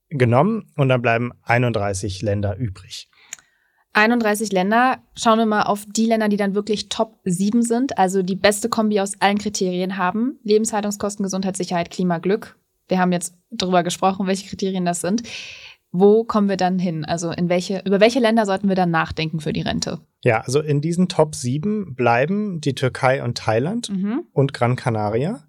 genommen 0.10 0.72
und 0.76 0.90
dann 0.90 1.02
bleiben 1.02 1.32
31 1.44 2.22
Länder 2.22 2.56
übrig. 2.58 3.10
31 3.94 4.52
Länder. 4.52 5.00
Schauen 5.16 5.40
wir 5.40 5.46
mal 5.46 5.64
auf 5.64 5.86
die 5.88 6.06
Länder, 6.06 6.30
die 6.30 6.38
dann 6.38 6.56
wirklich 6.56 6.90
Top 6.90 7.20
7 7.24 7.62
sind, 7.62 7.98
also 7.98 8.22
die 8.22 8.36
beste 8.36 8.70
Kombi 8.70 9.00
aus 9.00 9.20
allen 9.20 9.38
Kriterien 9.38 9.98
haben. 9.98 10.40
Lebenshaltungskosten, 10.44 11.24
Gesundheit, 11.24 11.58
Sicherheit, 11.58 11.90
Klima, 11.90 12.20
Glück. 12.20 12.58
Wir 12.88 13.00
haben 13.00 13.12
jetzt 13.12 13.36
darüber 13.50 13.84
gesprochen, 13.84 14.28
welche 14.28 14.48
Kriterien 14.48 14.86
das 14.86 15.02
sind. 15.02 15.24
Wo 15.92 16.24
kommen 16.24 16.50
wir 16.50 16.58
dann 16.58 16.78
hin? 16.78 17.04
Also 17.04 17.32
in 17.32 17.50
welche, 17.50 17.82
über 17.86 18.00
welche 18.00 18.20
Länder 18.20 18.46
sollten 18.46 18.70
wir 18.70 18.76
dann 18.76 18.92
nachdenken 18.92 19.40
für 19.40 19.54
die 19.54 19.62
Rente? 19.62 20.00
Ja, 20.24 20.42
also 20.42 20.60
in 20.60 20.82
diesen 20.82 21.08
Top 21.08 21.34
7 21.34 21.96
bleiben 21.96 22.62
die 22.62 22.76
Türkei 22.76 23.24
und 23.24 23.38
Thailand 23.38 23.90
mhm. 23.90 24.26
und 24.32 24.54
Gran 24.54 24.76
Canaria. 24.76 25.44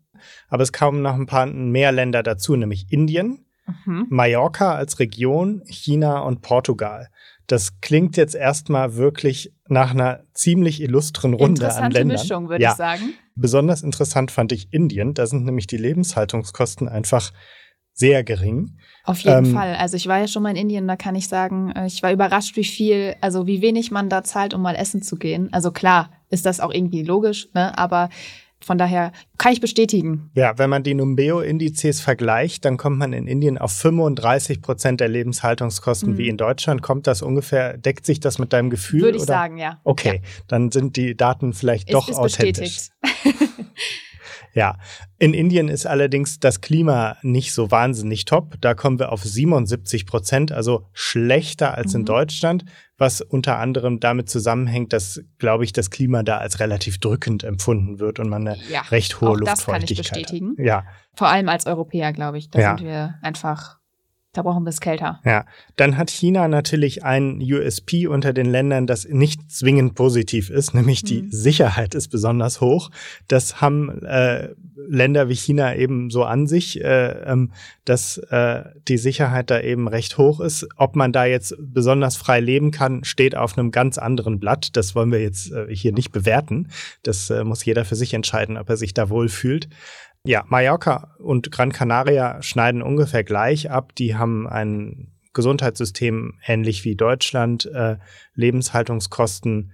Aber 0.48 0.62
es 0.62 0.72
kommen 0.72 1.02
noch 1.02 1.14
ein 1.14 1.26
paar 1.26 1.46
mehr 1.46 1.92
Länder 1.92 2.22
dazu, 2.22 2.56
nämlich 2.56 2.86
Indien, 2.90 3.44
Mhm. 3.84 4.06
Mallorca 4.10 4.74
als 4.74 4.98
Region, 4.98 5.62
China 5.66 6.20
und 6.20 6.42
Portugal. 6.42 7.08
Das 7.46 7.80
klingt 7.80 8.16
jetzt 8.16 8.34
erstmal 8.34 8.96
wirklich 8.96 9.52
nach 9.66 9.90
einer 9.90 10.20
ziemlich 10.34 10.80
illustren 10.80 11.34
Runde 11.34 11.74
an 11.74 11.90
Ländern. 11.90 12.18
Mischung, 12.18 12.48
würde 12.48 12.62
ja. 12.62 12.70
ich 12.70 12.76
sagen. 12.76 13.14
Besonders 13.34 13.82
interessant 13.82 14.30
fand 14.30 14.52
ich 14.52 14.72
Indien. 14.72 15.14
Da 15.14 15.26
sind 15.26 15.44
nämlich 15.44 15.66
die 15.66 15.76
Lebenshaltungskosten 15.76 16.88
einfach 16.88 17.32
sehr 17.92 18.24
gering. 18.24 18.78
Auf 19.04 19.20
jeden 19.20 19.46
ähm, 19.46 19.52
Fall. 19.52 19.74
Also 19.74 19.96
ich 19.96 20.06
war 20.06 20.18
ja 20.18 20.28
schon 20.28 20.42
mal 20.42 20.50
in 20.50 20.56
Indien, 20.56 20.86
da 20.86 20.96
kann 20.96 21.14
ich 21.14 21.28
sagen, 21.28 21.72
äh, 21.72 21.86
ich 21.86 22.02
war 22.02 22.12
überrascht, 22.12 22.56
wie 22.56 22.64
viel, 22.64 23.14
also 23.20 23.46
wie 23.46 23.62
wenig 23.62 23.90
man 23.90 24.08
da 24.08 24.22
zahlt, 24.22 24.54
um 24.54 24.62
mal 24.62 24.74
essen 24.74 25.02
zu 25.02 25.16
gehen. 25.16 25.52
Also 25.52 25.70
klar 25.70 26.10
ist 26.28 26.46
das 26.46 26.60
auch 26.60 26.72
irgendwie 26.72 27.02
logisch, 27.02 27.48
ne? 27.54 27.76
aber 27.76 28.08
von 28.64 28.78
daher 28.78 29.12
kann 29.38 29.52
ich 29.52 29.60
bestätigen. 29.60 30.30
Ja, 30.34 30.58
wenn 30.58 30.70
man 30.70 30.82
die 30.82 30.94
Numbeo-Indizes 30.94 32.00
vergleicht, 32.00 32.64
dann 32.64 32.76
kommt 32.76 32.98
man 32.98 33.12
in 33.12 33.26
Indien 33.26 33.58
auf 33.58 33.72
35 33.72 34.60
Prozent 34.60 35.00
der 35.00 35.08
Lebenshaltungskosten 35.08 36.12
mhm. 36.12 36.18
wie 36.18 36.28
in 36.28 36.36
Deutschland. 36.36 36.82
Kommt 36.82 37.06
das 37.06 37.22
ungefähr, 37.22 37.76
deckt 37.78 38.06
sich 38.06 38.20
das 38.20 38.38
mit 38.38 38.52
deinem 38.52 38.70
Gefühl? 38.70 39.02
Würde 39.02 39.16
ich 39.16 39.22
oder? 39.22 39.32
sagen, 39.32 39.58
ja. 39.58 39.80
Okay, 39.84 40.20
ja. 40.22 40.42
dann 40.48 40.70
sind 40.70 40.96
die 40.96 41.16
Daten 41.16 41.52
vielleicht 41.52 41.88
ist, 41.88 41.94
doch 41.94 42.08
ist 42.08 42.16
authentisch. 42.16 42.88
Ja, 44.52 44.78
in 45.18 45.32
Indien 45.32 45.68
ist 45.68 45.86
allerdings 45.86 46.40
das 46.40 46.60
Klima 46.60 47.16
nicht 47.22 47.52
so 47.52 47.70
wahnsinnig 47.70 48.24
top. 48.24 48.56
Da 48.60 48.74
kommen 48.74 48.98
wir 48.98 49.12
auf 49.12 49.22
77 49.22 50.06
Prozent, 50.06 50.50
also 50.50 50.88
schlechter 50.92 51.74
als 51.74 51.94
mhm. 51.94 52.00
in 52.00 52.06
Deutschland, 52.06 52.64
was 53.00 53.20
unter 53.22 53.58
anderem 53.58 53.98
damit 53.98 54.28
zusammenhängt, 54.28 54.92
dass, 54.92 55.22
glaube 55.38 55.64
ich, 55.64 55.72
das 55.72 55.90
Klima 55.90 56.22
da 56.22 56.38
als 56.38 56.60
relativ 56.60 56.98
drückend 56.98 57.42
empfunden 57.42 57.98
wird 57.98 58.18
und 58.18 58.28
man 58.28 58.46
eine 58.46 58.58
ja, 58.70 58.82
recht 58.82 59.20
hohe 59.20 59.30
auch 59.30 59.36
Luftfeuchtigkeit 59.36 59.98
das 59.98 60.10
kann 60.10 60.20
ich 60.20 60.28
bestätigen. 60.28 60.50
Hat. 60.58 60.66
Ja. 60.66 60.84
Vor 61.14 61.28
allem 61.28 61.48
als 61.48 61.66
Europäer, 61.66 62.12
glaube 62.12 62.38
ich. 62.38 62.50
Da 62.50 62.60
ja. 62.60 62.76
sind 62.76 62.86
wir 62.86 63.14
einfach 63.22 63.79
da 64.32 64.42
brauchen 64.42 64.64
wir 64.64 64.70
es 64.70 64.80
kälter. 64.80 65.20
Ja, 65.24 65.44
dann 65.76 65.96
hat 65.96 66.08
China 66.08 66.46
natürlich 66.46 67.04
ein 67.04 67.40
USP 67.40 68.06
unter 68.06 68.32
den 68.32 68.46
Ländern, 68.46 68.86
das 68.86 69.06
nicht 69.08 69.50
zwingend 69.50 69.96
positiv 69.96 70.50
ist, 70.50 70.72
nämlich 70.72 71.02
die 71.02 71.22
mhm. 71.22 71.30
Sicherheit 71.30 71.96
ist 71.96 72.08
besonders 72.08 72.60
hoch. 72.60 72.90
Das 73.26 73.60
haben 73.60 74.04
äh, 74.04 74.50
Länder 74.76 75.28
wie 75.28 75.34
China 75.34 75.74
eben 75.74 76.10
so 76.10 76.24
an 76.24 76.46
sich, 76.46 76.80
äh, 76.80 77.10
ähm, 77.24 77.50
dass 77.84 78.18
äh, 78.18 78.64
die 78.86 78.98
Sicherheit 78.98 79.50
da 79.50 79.60
eben 79.60 79.88
recht 79.88 80.16
hoch 80.16 80.40
ist. 80.40 80.68
Ob 80.76 80.94
man 80.94 81.12
da 81.12 81.24
jetzt 81.24 81.56
besonders 81.58 82.16
frei 82.16 82.38
leben 82.38 82.70
kann, 82.70 83.02
steht 83.02 83.36
auf 83.36 83.58
einem 83.58 83.72
ganz 83.72 83.98
anderen 83.98 84.38
Blatt. 84.38 84.76
Das 84.76 84.94
wollen 84.94 85.10
wir 85.10 85.20
jetzt 85.20 85.50
äh, 85.50 85.66
hier 85.74 85.92
nicht 85.92 86.12
bewerten. 86.12 86.68
Das 87.02 87.30
äh, 87.30 87.42
muss 87.42 87.64
jeder 87.64 87.84
für 87.84 87.96
sich 87.96 88.14
entscheiden, 88.14 88.56
ob 88.56 88.68
er 88.68 88.76
sich 88.76 88.94
da 88.94 89.10
wohl 89.10 89.28
fühlt. 89.28 89.68
Ja, 90.24 90.44
Mallorca 90.48 91.14
und 91.18 91.50
Gran 91.50 91.72
Canaria 91.72 92.42
schneiden 92.42 92.82
ungefähr 92.82 93.24
gleich 93.24 93.70
ab. 93.70 93.94
Die 93.94 94.16
haben 94.16 94.46
ein 94.46 95.12
Gesundheitssystem 95.32 96.38
ähnlich 96.44 96.84
wie 96.84 96.96
Deutschland, 96.96 97.66
äh, 97.66 97.96
Lebenshaltungskosten 98.34 99.72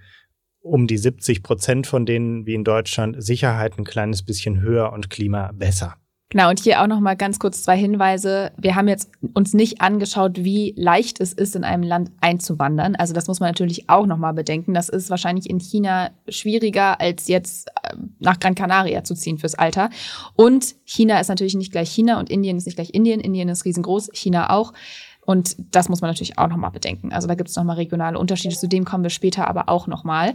um 0.61 0.87
die 0.87 0.99
70 0.99 1.43
Prozent 1.43 1.87
von 1.87 2.07
denen 2.07 2.47
wie 2.47 2.55
in 2.55 2.65
Deutschland, 2.65 3.23
Sicherheit 3.23 3.79
ein 3.79 3.85
kleines 3.85 4.25
bisschen 4.25 4.61
höher 4.61 4.93
und 4.93 5.11
Klima 5.11 5.53
besser. 5.53 5.97
Genau, 6.29 6.51
und 6.51 6.59
hier 6.59 6.83
auch 6.83 6.89
noch 6.89 6.99
mal 6.99 7.15
ganz 7.15 7.39
kurz 7.39 7.63
zwei 7.63 7.79
Hinweise. 7.79 8.51
Wir 8.57 8.75
haben 8.75 8.89
jetzt 8.89 9.13
uns 9.35 9.55
nicht 9.55 9.81
angeschaut, 9.81 10.43
wie 10.43 10.75
leicht 10.77 11.21
es 11.21 11.33
ist, 11.33 11.55
in 11.55 11.63
einem 11.63 11.85
Land 11.85 12.11
einzuwandern. 12.21 12.97
Also 12.97 13.15
das 13.15 13.29
muss 13.29 13.39
man 13.39 13.49
natürlich 13.51 13.89
auch 13.89 14.07
noch 14.07 14.17
mal 14.17 14.33
bedenken. 14.33 14.75
Das 14.75 14.89
ist 14.89 15.09
wahrscheinlich 15.09 15.49
in 15.49 15.61
China 15.61 16.11
schwieriger, 16.29 17.01
als 17.01 17.29
jetzt 17.29 17.69
äh, 17.69 17.95
nach 18.19 18.41
Gran 18.41 18.57
Canaria 18.57 19.05
zu 19.05 19.15
ziehen 19.15 19.39
fürs 19.39 19.55
Alter. 19.55 19.89
Und 20.35 20.75
China 20.85 21.21
ist 21.21 21.29
natürlich 21.29 21.55
nicht 21.55 21.71
gleich 21.71 21.91
China 21.91 22.19
und 22.19 22.29
Indien 22.29 22.57
ist 22.57 22.67
nicht 22.67 22.77
gleich 22.77 22.91
Indien. 22.91 23.21
Indien 23.21 23.49
ist 23.49 23.65
riesengroß, 23.65 24.11
China 24.13 24.51
auch. 24.51 24.73
Und 25.21 25.57
das 25.71 25.89
muss 25.89 26.01
man 26.01 26.11
natürlich 26.11 26.39
auch 26.39 26.49
noch 26.49 26.57
mal 26.57 26.71
bedenken. 26.71 27.13
Also 27.13 27.29
da 27.29 27.37
gibt 27.37 27.51
es 27.51 27.57
noch 27.57 27.65
mal 27.65 27.75
regionale 27.75 28.19
Unterschiede. 28.19 28.57
Zu 28.57 28.69
dem 28.69 28.85
kommen 28.85 29.05
wir 29.05 29.11
später 29.11 29.47
aber 29.47 29.69
auch 29.69 29.87
noch 29.87 30.03
mal. 30.03 30.35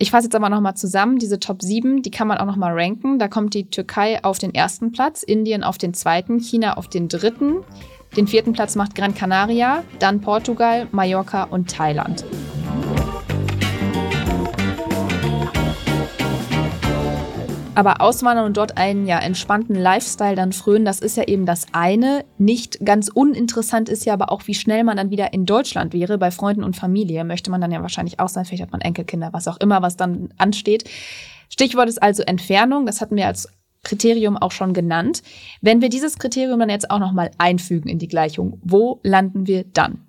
Ich 0.00 0.12
fasse 0.12 0.26
jetzt 0.26 0.36
aber 0.36 0.48
nochmal 0.48 0.76
zusammen, 0.76 1.18
diese 1.18 1.40
Top 1.40 1.60
7, 1.60 2.02
die 2.02 2.12
kann 2.12 2.28
man 2.28 2.38
auch 2.38 2.46
nochmal 2.46 2.72
ranken. 2.72 3.18
Da 3.18 3.26
kommt 3.26 3.52
die 3.54 3.68
Türkei 3.68 4.22
auf 4.22 4.38
den 4.38 4.54
ersten 4.54 4.92
Platz, 4.92 5.24
Indien 5.24 5.64
auf 5.64 5.76
den 5.76 5.92
zweiten, 5.92 6.38
China 6.38 6.76
auf 6.76 6.86
den 6.86 7.08
dritten. 7.08 7.64
Den 8.16 8.28
vierten 8.28 8.52
Platz 8.52 8.76
macht 8.76 8.94
Gran 8.94 9.14
Canaria, 9.14 9.82
dann 9.98 10.20
Portugal, 10.20 10.86
Mallorca 10.92 11.42
und 11.42 11.68
Thailand. 11.68 12.24
Aber 17.78 18.00
auswandern 18.00 18.44
und 18.44 18.56
dort 18.56 18.76
einen 18.76 19.06
ja 19.06 19.20
entspannten 19.20 19.76
Lifestyle 19.76 20.34
dann 20.34 20.52
frönen, 20.52 20.84
das 20.84 20.98
ist 20.98 21.16
ja 21.16 21.22
eben 21.28 21.46
das 21.46 21.64
eine. 21.70 22.24
Nicht 22.36 22.84
ganz 22.84 23.06
uninteressant 23.06 23.88
ist 23.88 24.04
ja 24.04 24.14
aber 24.14 24.32
auch, 24.32 24.48
wie 24.48 24.54
schnell 24.54 24.82
man 24.82 24.96
dann 24.96 25.10
wieder 25.10 25.32
in 25.32 25.46
Deutschland 25.46 25.92
wäre. 25.92 26.18
Bei 26.18 26.32
Freunden 26.32 26.64
und 26.64 26.74
Familie 26.74 27.22
möchte 27.22 27.52
man 27.52 27.60
dann 27.60 27.70
ja 27.70 27.80
wahrscheinlich 27.80 28.18
auch 28.18 28.28
sein. 28.30 28.44
Vielleicht 28.44 28.64
hat 28.64 28.72
man 28.72 28.80
Enkelkinder, 28.80 29.32
was 29.32 29.46
auch 29.46 29.58
immer, 29.60 29.80
was 29.80 29.96
dann 29.96 30.30
ansteht. 30.38 30.90
Stichwort 31.50 31.88
ist 31.88 32.02
also 32.02 32.24
Entfernung. 32.24 32.84
Das 32.84 33.00
hatten 33.00 33.14
wir 33.14 33.28
als 33.28 33.48
Kriterium 33.84 34.36
auch 34.36 34.50
schon 34.50 34.72
genannt. 34.72 35.22
Wenn 35.60 35.80
wir 35.80 35.88
dieses 35.88 36.18
Kriterium 36.18 36.58
dann 36.58 36.70
jetzt 36.70 36.90
auch 36.90 36.98
nochmal 36.98 37.30
einfügen 37.38 37.88
in 37.88 38.00
die 38.00 38.08
Gleichung, 38.08 38.58
wo 38.64 38.98
landen 39.04 39.46
wir 39.46 39.62
dann? 39.62 40.07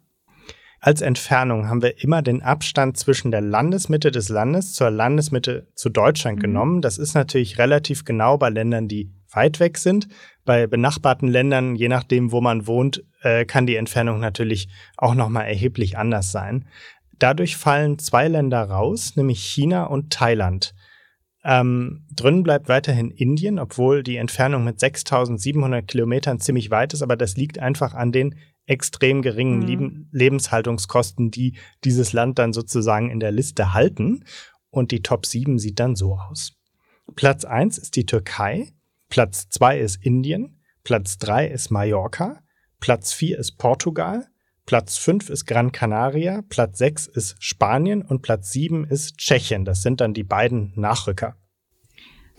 Als 0.82 1.02
Entfernung 1.02 1.68
haben 1.68 1.82
wir 1.82 2.02
immer 2.02 2.22
den 2.22 2.42
Abstand 2.42 2.98
zwischen 2.98 3.32
der 3.32 3.42
Landesmitte 3.42 4.12
des 4.12 4.30
Landes 4.30 4.74
zur 4.74 4.90
Landesmitte 4.90 5.68
zu 5.76 5.90
Deutschland 5.90 6.38
mhm. 6.38 6.42
genommen. 6.42 6.82
Das 6.82 6.98
ist 6.98 7.16
natürlich 7.16 7.58
relativ 7.58 8.06
genau 8.06 8.38
bei 8.38 8.50
Ländern, 8.50 8.88
die 8.88 9.12
weit 9.32 9.60
weg 9.60 9.78
sind. 9.78 10.08
Bei 10.46 10.68
benachbarten 10.68 11.28
Ländern, 11.28 11.76
je 11.76 11.90
nachdem, 11.90 12.32
wo 12.32 12.42
man 12.42 12.66
wohnt, 12.66 13.04
äh, 13.22 13.46
kann 13.46 13.68
die 13.68 13.76
Entfernung 13.76 14.20
natürlich 14.20 14.70
auch 14.98 15.16
nochmal 15.16 15.48
erheblich 15.48 15.98
anders 15.98 16.32
sein. 16.32 16.66
Dadurch 17.20 17.58
fallen 17.58 18.00
zwei 18.00 18.30
Länder 18.30 18.64
raus, 18.64 19.18
nämlich 19.18 19.44
China 19.44 19.84
und 19.84 20.12
Thailand. 20.12 20.74
Ähm, 21.44 22.06
drin 22.14 22.44
bleibt 22.44 22.70
weiterhin 22.70 23.12
Indien, 23.12 23.60
obwohl 23.60 24.04
die 24.04 24.18
Entfernung 24.18 24.64
mit 24.64 24.80
6700 24.80 25.88
Kilometern 25.88 26.40
ziemlich 26.40 26.72
weit 26.72 26.94
ist, 26.94 27.02
aber 27.02 27.16
das 27.16 27.36
liegt 27.36 27.60
einfach 27.60 27.94
an 27.94 28.12
den 28.12 28.36
extrem 28.70 29.22
geringen 29.22 29.60
mhm. 29.60 30.08
Lebenshaltungskosten, 30.12 31.32
die 31.32 31.58
dieses 31.84 32.14
Land 32.14 32.40
dann 32.40 32.54
sozusagen 32.54 33.10
in 33.10 33.20
der 33.20 33.32
Liste 33.32 33.74
halten. 33.74 34.24
Und 34.70 34.92
die 34.92 35.02
Top 35.02 35.26
7 35.26 35.58
sieht 35.58 35.80
dann 35.80 35.96
so 35.96 36.16
aus. 36.16 36.54
Platz 37.16 37.44
1 37.44 37.80
ist 37.80 37.96
die 37.96 38.06
Türkei, 38.06 38.72
Platz 39.10 39.50
2 39.50 39.80
ist 39.80 40.06
Indien, 40.06 40.62
Platz 40.84 41.18
3 41.18 41.48
ist 41.48 41.72
Mallorca, 41.72 42.42
Platz 42.80 43.12
4 43.14 43.40
ist 43.40 43.58
Portugal, 43.58 44.28
Platz 44.68 44.98
5 44.98 45.32
ist 45.32 45.46
Gran 45.46 45.72
Canaria, 45.72 46.44
Platz 46.48 46.78
6 46.78 47.08
ist 47.08 47.44
Spanien 47.44 48.04
und 48.04 48.22
Platz 48.22 48.52
7 48.52 48.86
ist 48.86 49.18
Tschechien. 49.18 49.66
Das 49.66 49.82
sind 49.82 50.00
dann 50.00 50.14
die 50.14 50.24
beiden 50.24 50.74
Nachrücker. 50.76 51.39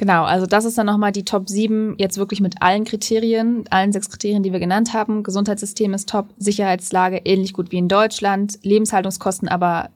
Genau, 0.00 0.24
also 0.24 0.46
das 0.46 0.64
ist 0.64 0.78
dann 0.78 0.86
nochmal 0.86 1.12
die 1.12 1.26
Top 1.26 1.50
7, 1.50 1.96
jetzt 1.98 2.16
wirklich 2.16 2.40
mit 2.40 2.62
allen 2.62 2.84
Kriterien, 2.84 3.64
allen 3.68 3.92
sechs 3.92 4.08
Kriterien, 4.08 4.42
die 4.42 4.50
wir 4.50 4.58
genannt 4.58 4.94
haben. 4.94 5.22
Gesundheitssystem 5.22 5.92
ist 5.92 6.08
top, 6.08 6.28
Sicherheitslage 6.38 7.20
ähnlich 7.26 7.52
gut 7.52 7.70
wie 7.70 7.76
in 7.76 7.88
Deutschland, 7.88 8.58
Lebenshaltungskosten 8.62 9.46
aber 9.46 9.90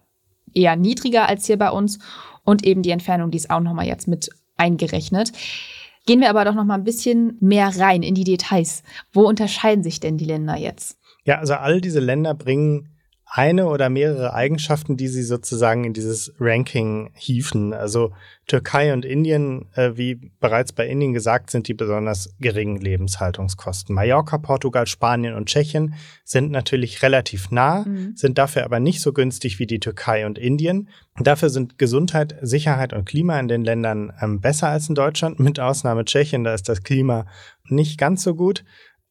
eher 0.52 0.76
niedriger 0.76 1.26
als 1.26 1.46
hier 1.46 1.56
bei 1.56 1.70
uns 1.70 2.00
und 2.44 2.66
eben 2.66 2.82
die 2.82 2.90
Entfernung, 2.90 3.30
die 3.30 3.38
ist 3.38 3.48
auch 3.48 3.60
nochmal 3.60 3.86
jetzt 3.86 4.06
mit 4.06 4.28
eingerechnet. 4.58 5.32
Gehen 6.04 6.20
wir 6.20 6.28
aber 6.28 6.44
doch 6.44 6.54
nochmal 6.54 6.76
ein 6.76 6.84
bisschen 6.84 7.38
mehr 7.40 7.74
rein 7.78 8.02
in 8.02 8.14
die 8.14 8.24
Details. 8.24 8.82
Wo 9.10 9.22
unterscheiden 9.22 9.82
sich 9.82 10.00
denn 10.00 10.18
die 10.18 10.26
Länder 10.26 10.58
jetzt? 10.58 10.98
Ja, 11.24 11.38
also 11.38 11.54
all 11.54 11.80
diese 11.80 12.00
Länder 12.00 12.34
bringen 12.34 12.93
eine 13.36 13.66
oder 13.66 13.90
mehrere 13.90 14.32
Eigenschaften, 14.32 14.96
die 14.96 15.08
sie 15.08 15.24
sozusagen 15.24 15.82
in 15.82 15.92
dieses 15.92 16.32
Ranking 16.38 17.10
hieven. 17.14 17.72
Also 17.72 18.12
Türkei 18.46 18.92
und 18.92 19.04
Indien, 19.04 19.66
äh, 19.74 19.96
wie 19.96 20.30
bereits 20.38 20.72
bei 20.72 20.86
Indien 20.86 21.14
gesagt, 21.14 21.50
sind 21.50 21.66
die 21.66 21.74
besonders 21.74 22.32
geringen 22.38 22.76
Lebenshaltungskosten. 22.76 23.92
Mallorca, 23.92 24.38
Portugal, 24.38 24.86
Spanien 24.86 25.34
und 25.34 25.48
Tschechien 25.48 25.94
sind 26.22 26.52
natürlich 26.52 27.02
relativ 27.02 27.50
nah, 27.50 27.84
mhm. 27.84 28.12
sind 28.14 28.38
dafür 28.38 28.64
aber 28.64 28.78
nicht 28.78 29.00
so 29.00 29.12
günstig 29.12 29.58
wie 29.58 29.66
die 29.66 29.80
Türkei 29.80 30.26
und 30.26 30.38
Indien. 30.38 30.88
Dafür 31.18 31.50
sind 31.50 31.76
Gesundheit, 31.76 32.36
Sicherheit 32.40 32.92
und 32.92 33.04
Klima 33.04 33.40
in 33.40 33.48
den 33.48 33.64
Ländern 33.64 34.12
ähm, 34.22 34.40
besser 34.40 34.68
als 34.68 34.88
in 34.88 34.94
Deutschland, 34.94 35.40
mit 35.40 35.58
Ausnahme 35.58 36.04
Tschechien, 36.04 36.44
da 36.44 36.54
ist 36.54 36.68
das 36.68 36.84
Klima 36.84 37.26
nicht 37.68 37.98
ganz 37.98 38.22
so 38.22 38.36
gut. 38.36 38.62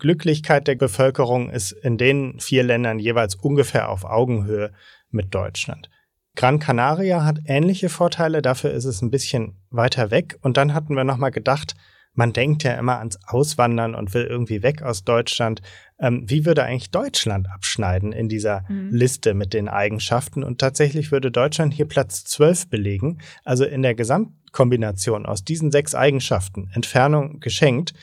Glücklichkeit 0.04 0.68
der 0.68 0.76
Bevölkerung 0.76 1.50
ist 1.50 1.72
in 1.72 1.98
den 1.98 2.38
vier 2.42 2.64
Ländern 2.64 3.00
jeweils 3.00 3.36
ungefähr 3.36 3.88
auf 3.88 4.04
Augenhöhe 4.04 4.74
mit 5.12 5.34
Deutschland. 5.34 5.90
Gran 6.36 6.60
Canaria 6.60 7.24
hat 7.24 7.40
ähnliche 7.46 7.88
Vorteile, 7.88 8.42
dafür 8.42 8.72
ist 8.72 8.84
es 8.84 9.02
ein 9.02 9.12
bisschen 9.12 9.62
weiter 9.70 10.12
weg. 10.12 10.38
Und 10.42 10.58
dann 10.58 10.74
hatten 10.74 10.96
wir 10.96 11.06
nochmal 11.06 11.32
gedacht, 11.32 11.76
man 12.16 12.34
denkt 12.34 12.64
ja 12.64 12.74
immer 12.74 13.00
ans 13.00 13.18
Auswandern 13.26 13.96
und 13.96 14.14
will 14.14 14.26
irgendwie 14.26 14.62
weg 14.62 14.82
aus 14.82 15.06
Deutschland. 15.06 15.62
Ähm, 16.00 16.26
wie 16.28 16.46
würde 16.46 16.64
eigentlich 16.64 16.92
Deutschland 16.92 17.48
abschneiden 17.50 18.12
in 18.12 18.28
dieser 18.28 18.66
mhm. 18.68 18.90
Liste 18.92 19.34
mit 19.34 19.54
den 19.54 19.70
Eigenschaften? 19.70 20.44
Und 20.44 20.60
tatsächlich 20.60 21.14
würde 21.14 21.32
Deutschland 21.32 21.74
hier 21.74 21.88
Platz 21.88 22.26
12 22.26 22.68
belegen. 22.68 23.20
Also 23.46 23.64
in 23.64 23.82
der 23.82 23.96
Gesamtkombination 23.96 25.26
aus 25.26 25.46
diesen 25.46 25.72
sechs 25.72 25.96
Eigenschaften, 25.96 26.70
Entfernung 26.74 27.40
geschenkt, 27.40 27.94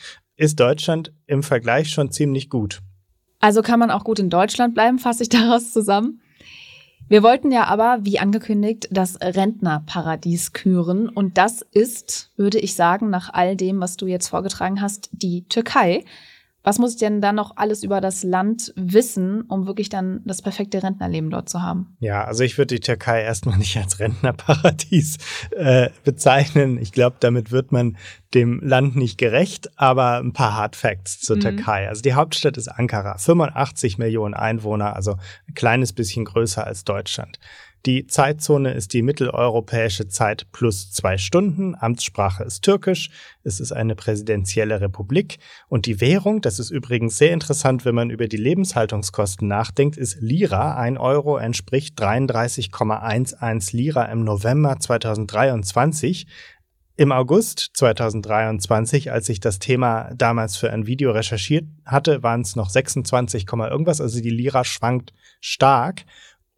ist 0.41 0.59
Deutschland 0.59 1.13
im 1.27 1.43
Vergleich 1.43 1.91
schon 1.91 2.11
ziemlich 2.11 2.49
gut. 2.49 2.81
Also 3.39 3.61
kann 3.61 3.79
man 3.79 3.91
auch 3.91 4.03
gut 4.03 4.17
in 4.17 4.31
Deutschland 4.31 4.73
bleiben, 4.73 4.97
fasse 4.97 5.21
ich 5.21 5.29
daraus 5.29 5.71
zusammen. 5.71 6.19
Wir 7.07 7.21
wollten 7.23 7.51
ja 7.51 7.65
aber, 7.65 7.99
wie 8.03 8.19
angekündigt, 8.19 8.87
das 8.89 9.19
Rentnerparadies 9.21 10.53
küren. 10.53 11.09
Und 11.09 11.37
das 11.37 11.61
ist, 11.61 12.31
würde 12.37 12.57
ich 12.57 12.73
sagen, 12.73 13.09
nach 13.09 13.31
all 13.33 13.55
dem, 13.55 13.81
was 13.81 13.97
du 13.97 14.07
jetzt 14.07 14.29
vorgetragen 14.29 14.81
hast, 14.81 15.09
die 15.11 15.43
Türkei. 15.47 16.05
Was 16.63 16.77
muss 16.77 16.93
ich 16.93 16.99
denn 16.99 17.21
dann 17.21 17.35
noch 17.35 17.57
alles 17.57 17.83
über 17.83 18.01
das 18.01 18.23
Land 18.23 18.71
wissen, 18.75 19.41
um 19.43 19.65
wirklich 19.65 19.89
dann 19.89 20.21
das 20.25 20.43
perfekte 20.43 20.83
Rentnerleben 20.83 21.31
dort 21.31 21.49
zu 21.49 21.61
haben? 21.61 21.95
Ja, 21.99 22.23
also 22.23 22.43
ich 22.43 22.57
würde 22.57 22.75
die 22.75 22.81
Türkei 22.81 23.23
erstmal 23.23 23.57
nicht 23.59 23.77
als 23.77 23.99
Rentnerparadies 23.99 25.17
äh, 25.51 25.89
bezeichnen. 26.03 26.77
Ich 26.77 26.91
glaube, 26.91 27.17
damit 27.19 27.51
wird 27.51 27.71
man 27.71 27.97
dem 28.33 28.59
Land 28.61 28.95
nicht 28.95 29.17
gerecht, 29.17 29.69
aber 29.77 30.17
ein 30.17 30.33
paar 30.33 30.55
Hard 30.55 30.75
Facts 30.75 31.19
zur 31.19 31.37
mhm. 31.37 31.41
Türkei. 31.41 31.87
Also 31.87 32.01
die 32.01 32.13
Hauptstadt 32.13 32.57
ist 32.57 32.67
Ankara, 32.67 33.17
85 33.17 33.97
Millionen 33.97 34.35
Einwohner, 34.35 34.95
also 34.95 35.17
ein 35.47 35.53
kleines 35.55 35.93
bisschen 35.93 36.25
größer 36.25 36.65
als 36.65 36.83
Deutschland. 36.83 37.39
Die 37.87 38.05
Zeitzone 38.05 38.73
ist 38.73 38.93
die 38.93 39.01
mitteleuropäische 39.01 40.07
Zeit 40.07 40.45
plus 40.51 40.91
zwei 40.91 41.17
Stunden. 41.17 41.73
Amtssprache 41.73 42.43
ist 42.43 42.61
Türkisch. 42.61 43.09
Es 43.43 43.59
ist 43.59 43.71
eine 43.71 43.95
präsidentielle 43.95 44.81
Republik. 44.81 45.39
Und 45.67 45.87
die 45.87 45.99
Währung, 45.99 46.41
das 46.41 46.59
ist 46.59 46.69
übrigens 46.69 47.17
sehr 47.17 47.33
interessant, 47.33 47.83
wenn 47.83 47.95
man 47.95 48.11
über 48.11 48.27
die 48.27 48.37
Lebenshaltungskosten 48.37 49.47
nachdenkt, 49.47 49.97
ist 49.97 50.17
Lira. 50.21 50.75
Ein 50.75 50.99
Euro 50.99 51.37
entspricht 51.37 51.99
33,11 51.99 53.75
Lira 53.75 54.05
im 54.05 54.23
November 54.23 54.77
2023. 54.79 56.27
Im 56.97 57.11
August 57.11 57.71
2023, 57.73 59.11
als 59.11 59.27
ich 59.29 59.39
das 59.39 59.57
Thema 59.57 60.11
damals 60.13 60.55
für 60.55 60.71
ein 60.71 60.85
Video 60.85 61.11
recherchiert 61.11 61.65
hatte, 61.83 62.21
waren 62.21 62.41
es 62.41 62.55
noch 62.55 62.69
26, 62.69 63.47
irgendwas. 63.51 64.01
Also 64.01 64.21
die 64.21 64.29
Lira 64.29 64.63
schwankt 64.63 65.11
stark. 65.39 66.03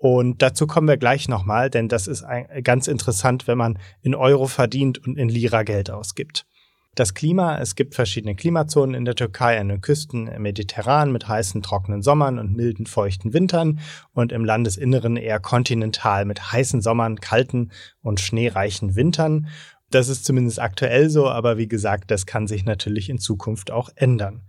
Und 0.03 0.41
dazu 0.41 0.67
kommen 0.67 0.89
wir 0.89 0.97
gleich 0.97 1.29
nochmal, 1.29 1.69
denn 1.69 1.87
das 1.87 2.07
ist 2.07 2.25
ganz 2.61 2.87
interessant, 2.87 3.47
wenn 3.47 3.57
man 3.57 3.79
in 4.01 4.15
Euro 4.15 4.47
verdient 4.47 4.97
und 5.07 5.17
in 5.17 5.29
Lira 5.29 5.63
Geld 5.63 5.89
ausgibt. 5.89 6.45
Das 6.93 7.13
Klima, 7.13 7.57
es 7.59 7.75
gibt 7.75 7.95
verschiedene 7.95 8.35
Klimazonen 8.35 8.95
in 8.95 9.05
der 9.05 9.15
Türkei, 9.15 9.57
an 9.57 9.69
den 9.69 9.79
Küsten 9.79 10.27
im 10.27 10.41
Mediterran 10.41 11.13
mit 11.13 11.29
heißen, 11.29 11.61
trockenen 11.61 12.01
Sommern 12.01 12.37
und 12.37 12.53
milden, 12.53 12.85
feuchten 12.85 13.31
Wintern 13.31 13.79
und 14.11 14.33
im 14.33 14.43
Landesinneren 14.43 15.15
eher 15.15 15.39
kontinental 15.39 16.25
mit 16.25 16.51
heißen 16.51 16.81
Sommern, 16.81 17.21
kalten 17.21 17.71
und 18.01 18.19
schneereichen 18.19 18.97
Wintern. 18.97 19.47
Das 19.89 20.09
ist 20.09 20.25
zumindest 20.25 20.59
aktuell 20.59 21.09
so, 21.09 21.29
aber 21.29 21.57
wie 21.57 21.69
gesagt, 21.69 22.11
das 22.11 22.25
kann 22.25 22.47
sich 22.47 22.65
natürlich 22.65 23.09
in 23.09 23.19
Zukunft 23.19 23.71
auch 23.71 23.89
ändern. 23.95 24.41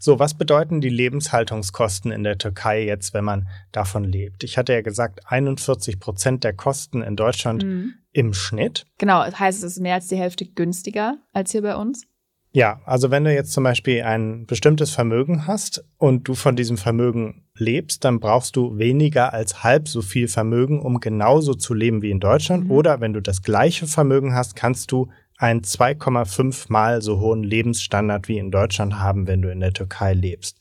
So, 0.00 0.20
was 0.20 0.34
bedeuten 0.34 0.80
die 0.80 0.90
Lebenshaltungskosten 0.90 2.12
in 2.12 2.22
der 2.22 2.38
Türkei 2.38 2.84
jetzt, 2.84 3.14
wenn 3.14 3.24
man 3.24 3.48
davon 3.72 4.04
lebt? 4.04 4.44
Ich 4.44 4.56
hatte 4.56 4.72
ja 4.72 4.80
gesagt, 4.80 5.20
41 5.26 5.98
Prozent 5.98 6.44
der 6.44 6.52
Kosten 6.52 7.02
in 7.02 7.16
Deutschland 7.16 7.64
mhm. 7.64 7.94
im 8.12 8.32
Schnitt. 8.32 8.86
Genau, 8.98 9.24
das 9.24 9.40
heißt, 9.40 9.64
es 9.64 9.72
ist 9.72 9.80
mehr 9.80 9.94
als 9.94 10.06
die 10.06 10.16
Hälfte 10.16 10.46
günstiger 10.46 11.18
als 11.32 11.50
hier 11.50 11.62
bei 11.62 11.74
uns. 11.74 12.04
Ja, 12.52 12.80
also 12.84 13.10
wenn 13.10 13.24
du 13.24 13.34
jetzt 13.34 13.52
zum 13.52 13.64
Beispiel 13.64 14.02
ein 14.02 14.46
bestimmtes 14.46 14.90
Vermögen 14.90 15.48
hast 15.48 15.84
und 15.96 16.28
du 16.28 16.34
von 16.34 16.54
diesem 16.54 16.76
Vermögen 16.76 17.44
lebst, 17.56 18.04
dann 18.04 18.20
brauchst 18.20 18.54
du 18.54 18.78
weniger 18.78 19.34
als 19.34 19.64
halb 19.64 19.88
so 19.88 20.00
viel 20.00 20.28
Vermögen, 20.28 20.80
um 20.80 21.00
genauso 21.00 21.54
zu 21.54 21.74
leben 21.74 22.02
wie 22.02 22.10
in 22.10 22.20
Deutschland. 22.20 22.64
Mhm. 22.64 22.70
Oder 22.70 23.00
wenn 23.00 23.12
du 23.12 23.20
das 23.20 23.42
gleiche 23.42 23.88
Vermögen 23.88 24.32
hast, 24.32 24.54
kannst 24.54 24.92
du 24.92 25.08
einen 25.38 25.62
2,5 25.62 26.66
mal 26.68 27.00
so 27.00 27.20
hohen 27.20 27.44
Lebensstandard 27.44 28.28
wie 28.28 28.38
in 28.38 28.50
Deutschland 28.50 28.98
haben, 28.98 29.26
wenn 29.26 29.40
du 29.40 29.50
in 29.50 29.60
der 29.60 29.72
Türkei 29.72 30.12
lebst. 30.12 30.58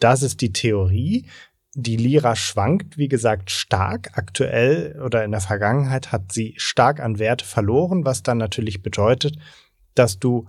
Das 0.00 0.22
ist 0.22 0.40
die 0.40 0.52
Theorie. 0.52 1.28
Die 1.74 1.96
Lira 1.96 2.36
schwankt, 2.36 2.96
wie 2.96 3.08
gesagt, 3.08 3.50
stark. 3.50 4.16
Aktuell 4.16 4.98
oder 5.04 5.24
in 5.24 5.30
der 5.30 5.42
Vergangenheit 5.42 6.10
hat 6.10 6.32
sie 6.32 6.54
stark 6.56 7.00
an 7.00 7.18
Wert 7.18 7.42
verloren, 7.42 8.06
was 8.06 8.22
dann 8.22 8.38
natürlich 8.38 8.82
bedeutet, 8.82 9.36
dass 9.94 10.18
du 10.18 10.48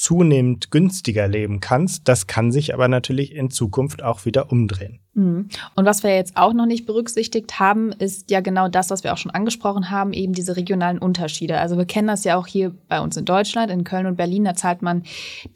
zunehmend 0.00 0.70
günstiger 0.70 1.28
leben 1.28 1.60
kannst. 1.60 2.08
Das 2.08 2.26
kann 2.26 2.52
sich 2.52 2.72
aber 2.72 2.88
natürlich 2.88 3.34
in 3.34 3.50
Zukunft 3.50 4.02
auch 4.02 4.24
wieder 4.24 4.50
umdrehen. 4.50 5.00
Mhm. 5.12 5.50
Und 5.76 5.84
was 5.84 6.02
wir 6.02 6.16
jetzt 6.16 6.38
auch 6.38 6.54
noch 6.54 6.64
nicht 6.64 6.86
berücksichtigt 6.86 7.60
haben, 7.60 7.92
ist 7.92 8.30
ja 8.30 8.40
genau 8.40 8.68
das, 8.68 8.88
was 8.88 9.04
wir 9.04 9.12
auch 9.12 9.18
schon 9.18 9.30
angesprochen 9.30 9.90
haben, 9.90 10.14
eben 10.14 10.32
diese 10.32 10.56
regionalen 10.56 10.98
Unterschiede. 10.98 11.58
Also 11.58 11.76
wir 11.76 11.84
kennen 11.84 12.08
das 12.08 12.24
ja 12.24 12.36
auch 12.36 12.46
hier 12.46 12.74
bei 12.88 12.98
uns 12.98 13.18
in 13.18 13.26
Deutschland, 13.26 13.70
in 13.70 13.84
Köln 13.84 14.06
und 14.06 14.16
Berlin, 14.16 14.44
da 14.44 14.54
zahlt 14.54 14.80
man 14.80 15.02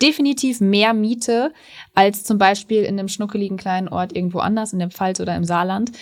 definitiv 0.02 0.60
mehr 0.60 0.92
Miete 0.92 1.50
als 1.94 2.24
zum 2.24 2.36
Beispiel 2.36 2.82
in 2.82 2.98
einem 2.98 3.08
schnuckeligen 3.08 3.56
kleinen 3.56 3.88
Ort 3.88 4.14
irgendwo 4.14 4.40
anders, 4.40 4.74
in 4.74 4.78
der 4.78 4.90
Pfalz 4.90 5.20
oder 5.20 5.34
im 5.36 5.44
Saarland. 5.44 5.92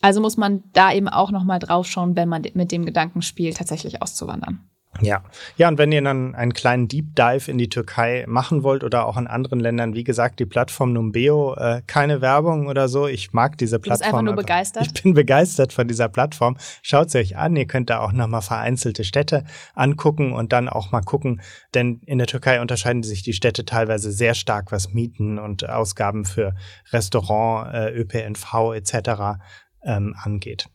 Also 0.00 0.20
muss 0.20 0.36
man 0.36 0.64
da 0.72 0.92
eben 0.92 1.08
auch 1.08 1.30
nochmal 1.30 1.60
drauf 1.60 1.86
schauen, 1.86 2.16
wenn 2.16 2.28
man 2.28 2.42
mit 2.54 2.72
dem 2.72 2.84
Gedanken 2.84 3.22
spielt, 3.22 3.58
tatsächlich 3.58 4.02
auszuwandern. 4.02 4.58
Ja, 5.00 5.22
ja, 5.56 5.68
und 5.68 5.78
wenn 5.78 5.90
ihr 5.90 6.02
dann 6.02 6.34
einen 6.34 6.52
kleinen 6.52 6.86
Deep 6.86 7.16
Dive 7.16 7.50
in 7.50 7.56
die 7.56 7.70
Türkei 7.70 8.26
machen 8.28 8.62
wollt 8.62 8.84
oder 8.84 9.06
auch 9.06 9.16
in 9.16 9.26
anderen 9.26 9.58
Ländern, 9.58 9.94
wie 9.94 10.04
gesagt, 10.04 10.38
die 10.38 10.44
Plattform 10.44 10.92
Numbeo, 10.92 11.54
äh, 11.54 11.80
keine 11.86 12.20
Werbung 12.20 12.66
oder 12.66 12.88
so. 12.88 13.08
Ich 13.08 13.32
mag 13.32 13.56
diese 13.56 13.78
Plattform. 13.78 13.94
Du 13.94 14.00
bist 14.00 14.14
einfach 14.14 14.22
nur 14.22 14.36
begeistert. 14.36 14.86
Ich 14.86 15.02
bin 15.02 15.14
begeistert 15.14 15.72
von 15.72 15.88
dieser 15.88 16.08
Plattform. 16.08 16.58
Schaut 16.82 17.10
sie 17.10 17.18
euch 17.18 17.36
an. 17.38 17.56
Ihr 17.56 17.66
könnt 17.66 17.88
da 17.88 18.00
auch 18.00 18.12
nochmal 18.12 18.42
vereinzelte 18.42 19.04
Städte 19.04 19.44
angucken 19.74 20.32
und 20.34 20.52
dann 20.52 20.68
auch 20.68 20.92
mal 20.92 21.00
gucken, 21.00 21.40
denn 21.74 22.00
in 22.04 22.18
der 22.18 22.26
Türkei 22.26 22.60
unterscheiden 22.60 23.02
sich 23.02 23.22
die 23.22 23.32
Städte 23.32 23.64
teilweise 23.64 24.12
sehr 24.12 24.34
stark, 24.34 24.72
was 24.72 24.92
Mieten 24.92 25.38
und 25.38 25.68
Ausgaben 25.68 26.26
für 26.26 26.54
Restaurant, 26.92 27.72
äh, 27.74 27.90
ÖPNV 27.92 28.74
etc. 28.74 29.40
Ähm, 29.84 30.14
angeht. 30.22 30.68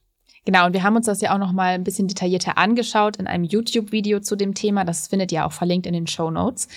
Genau, 0.48 0.66
und 0.66 0.72
wir 0.72 0.84
haben 0.84 0.96
uns 0.96 1.08
das 1.08 1.20
ja 1.20 1.34
auch 1.34 1.40
noch 1.40 1.52
mal 1.52 1.74
ein 1.74 1.84
bisschen 1.84 2.08
detaillierter 2.08 2.58
angeschaut 2.58 3.18
in 3.18 3.28
einem 3.28 3.44
YouTube-Video 3.44 4.22
zu 4.22 4.38
dem 4.38 4.54
Thema. 4.54 4.86
Das 4.86 5.10
findet 5.10 5.30
ihr 5.34 5.46
auch 5.46 5.52
verlinkt 5.52 5.86
in 5.86 5.92
den 5.92 6.08
Show 6.08 6.32
Notes. 6.32 6.70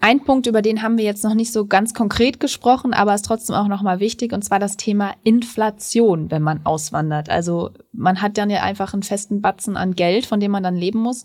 Ein 0.00 0.24
Punkt, 0.24 0.48
über 0.48 0.60
den 0.60 0.82
haben 0.82 0.98
wir 0.98 1.04
jetzt 1.04 1.22
noch 1.22 1.34
nicht 1.34 1.52
so 1.52 1.66
ganz 1.66 1.94
konkret 1.94 2.40
gesprochen, 2.40 2.92
aber 2.92 3.14
ist 3.14 3.26
trotzdem 3.26 3.54
auch 3.54 3.68
noch 3.68 3.82
mal 3.82 4.00
wichtig, 4.00 4.32
und 4.32 4.42
zwar 4.42 4.58
das 4.58 4.76
Thema 4.76 5.14
Inflation, 5.22 6.32
wenn 6.32 6.42
man 6.42 6.66
auswandert. 6.66 7.30
Also 7.30 7.70
man 7.92 8.20
hat 8.22 8.36
dann 8.36 8.50
ja 8.50 8.64
einfach 8.64 8.92
einen 8.92 9.04
festen 9.04 9.40
Batzen 9.40 9.76
an 9.76 9.94
Geld, 9.94 10.26
von 10.26 10.40
dem 10.40 10.50
man 10.50 10.64
dann 10.64 10.74
leben 10.74 10.98
muss. 10.98 11.22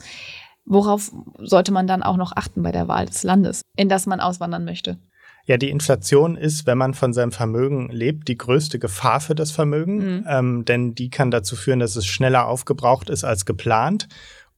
Worauf 0.66 1.12
sollte 1.40 1.72
man 1.72 1.88
dann 1.88 2.04
auch 2.04 2.18
noch 2.18 2.34
achten 2.36 2.62
bei 2.62 2.72
der 2.72 2.88
Wahl 2.88 3.08
des 3.08 3.24
Landes, 3.24 3.64
in 3.76 3.90
das 3.90 4.06
man 4.06 4.20
auswandern 4.20 4.66
möchte? 4.66 5.00
Ja, 5.46 5.58
die 5.58 5.70
Inflation 5.70 6.36
ist, 6.36 6.66
wenn 6.66 6.78
man 6.78 6.94
von 6.94 7.14
seinem 7.14 7.32
Vermögen 7.32 7.90
lebt, 7.90 8.28
die 8.28 8.38
größte 8.38 8.80
Gefahr 8.80 9.20
für 9.20 9.36
das 9.36 9.52
Vermögen, 9.52 9.98
mhm. 9.98 10.26
ähm, 10.28 10.66
denn 10.66 10.96
die 10.96 11.10
kann 11.10 11.30
dazu 11.30 11.56
führen, 11.56 11.80
dass 11.80 11.96
es 11.96 12.06
schneller 12.06 12.48
aufgebraucht 12.48 13.10
ist 13.10 13.24
als 13.24 13.46
geplant. 13.46 14.08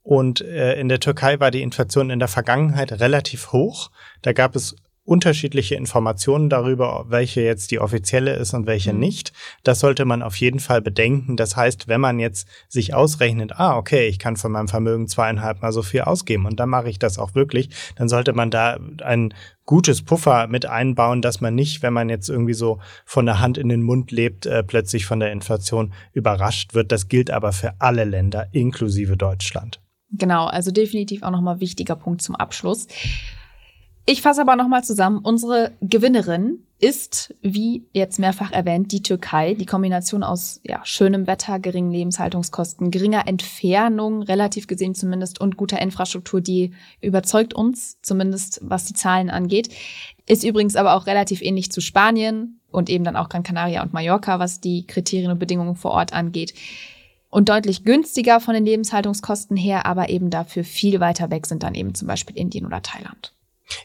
Und 0.02 0.40
äh, 0.40 0.80
in 0.80 0.88
der 0.88 1.02
Türkei 1.02 1.42
war 1.42 1.52
die 1.52 1.62
Inflation 1.62 2.10
in 2.10 2.20
der 2.20 2.30
Vergangenheit 2.30 2.94
relativ 3.02 3.52
hoch. 3.52 3.92
Da 4.22 4.32
gab 4.32 4.56
es 4.56 4.78
unterschiedliche 5.08 5.76
Informationen 5.76 6.50
darüber, 6.50 7.06
welche 7.08 7.42
jetzt 7.42 7.72
die 7.72 7.80
offizielle 7.80 8.36
ist 8.36 8.54
und 8.54 8.68
welche 8.68 8.92
mhm. 8.92 9.00
nicht. 9.00 9.32
Das 9.64 9.80
sollte 9.80 10.04
man 10.04 10.22
auf 10.22 10.36
jeden 10.36 10.60
Fall 10.60 10.82
bedenken. 10.82 11.38
Das 11.38 11.56
heißt, 11.56 11.88
wenn 11.88 12.02
man 12.02 12.20
jetzt 12.20 12.48
sich 12.68 12.94
ausrechnet, 12.94 13.54
ah, 13.58 13.78
okay, 13.78 14.08
ich 14.08 14.20
kann 14.20 14.36
von 14.36 14.52
meinem 14.52 14.68
Vermögen 14.68 15.08
zweieinhalb 15.08 15.62
mal 15.62 15.72
so 15.72 15.82
viel 15.82 16.02
ausgeben 16.02 16.46
und 16.46 16.60
dann 16.60 16.68
mache 16.70 16.90
ich 16.90 17.00
das 17.00 17.18
auch 17.20 17.36
wirklich, 17.36 17.70
dann 17.96 18.10
sollte 18.10 18.34
man 18.34 18.52
da 18.52 18.78
ein 19.02 19.34
gutes 19.66 20.02
Puffer 20.02 20.48
mit 20.48 20.66
einbauen, 20.66 21.22
dass 21.22 21.40
man 21.40 21.56
nicht, 21.56 21.84
wenn 21.84 21.94
man 21.94 22.10
jetzt 22.10 22.30
irgendwie 22.30 22.54
so 22.54 22.80
von 23.06 23.26
der 23.26 23.40
Hand 23.40 23.58
in 23.58 23.70
den 23.70 23.84
Mund 23.84 24.12
lebt, 24.12 24.46
äh, 24.46 24.62
plötzlich 24.62 25.06
von 25.06 25.22
der 25.22 25.32
Inflation 25.32 25.94
überrascht 26.12 26.74
wird. 26.74 26.92
Das 26.92 27.08
gilt 27.08 27.32
aber 27.32 27.54
für 27.54 27.74
alle 27.80 28.04
Länder, 28.04 28.48
inklusive 28.52 29.16
Deutschland. 29.16 29.80
Genau, 30.12 30.46
also 30.46 30.72
definitiv 30.72 31.24
auch 31.24 31.32
nochmal 31.32 31.60
wichtiger 31.60 31.96
Punkt 31.96 32.22
zum 32.22 32.36
Abschluss. 32.36 32.88
Ich 34.10 34.22
fasse 34.22 34.40
aber 34.40 34.56
nochmal 34.56 34.86
zusammen. 34.86 35.20
Unsere 35.22 35.74
Gewinnerin 35.82 36.64
ist, 36.80 37.36
wie 37.42 37.84
jetzt 37.92 38.20
mehrfach 38.20 38.54
erwähnt, 38.54 38.94
die 38.94 39.04
Türkei. 39.04 39.54
Die 39.54 39.66
Kombination 39.66 40.24
aus 40.24 40.62
ja, 40.64 40.80
schönem 40.86 41.28
Wetter, 41.28 41.60
geringen 41.60 41.92
Lebenshaltungskosten, 41.92 42.90
geringer 42.90 43.28
Entfernung, 43.28 44.22
relativ 44.22 44.68
gesehen 44.68 44.96
zumindest, 44.96 45.42
und 45.42 45.58
guter 45.58 45.82
Infrastruktur, 45.82 46.40
die 46.40 46.72
überzeugt 47.02 47.54
uns, 47.54 48.00
zumindest 48.02 48.62
was 48.64 48.86
die 48.86 48.94
Zahlen 48.94 49.30
angeht. 49.30 49.76
Ist 50.26 50.46
übrigens 50.46 50.78
aber 50.78 50.94
auch 50.94 51.06
relativ 51.06 51.42
ähnlich 51.42 51.70
zu 51.74 51.82
Spanien 51.82 52.62
und 52.72 52.90
eben 52.90 53.04
dann 53.04 53.18
auch 53.18 53.28
Gran 53.28 53.44
Canaria 53.44 53.84
und 53.84 53.92
Mallorca, 53.92 54.40
was 54.40 54.62
die 54.62 54.88
Kriterien 54.88 55.32
und 55.32 55.40
Bedingungen 55.40 55.76
vor 55.76 55.92
Ort 55.92 56.14
angeht. 56.14 56.54
Und 57.30 57.50
deutlich 57.50 57.84
günstiger 57.84 58.40
von 58.40 58.54
den 58.54 58.64
Lebenshaltungskosten 58.64 59.58
her, 59.58 59.86
aber 59.86 60.08
eben 60.08 60.30
dafür 60.30 60.64
viel 60.64 61.02
weiter 61.02 61.30
weg 61.30 61.46
sind 61.46 61.64
dann 61.64 61.76
eben 61.76 61.94
zum 61.94 62.08
Beispiel 62.08 62.38
Indien 62.38 62.66
oder 62.66 62.82
Thailand. 62.82 63.34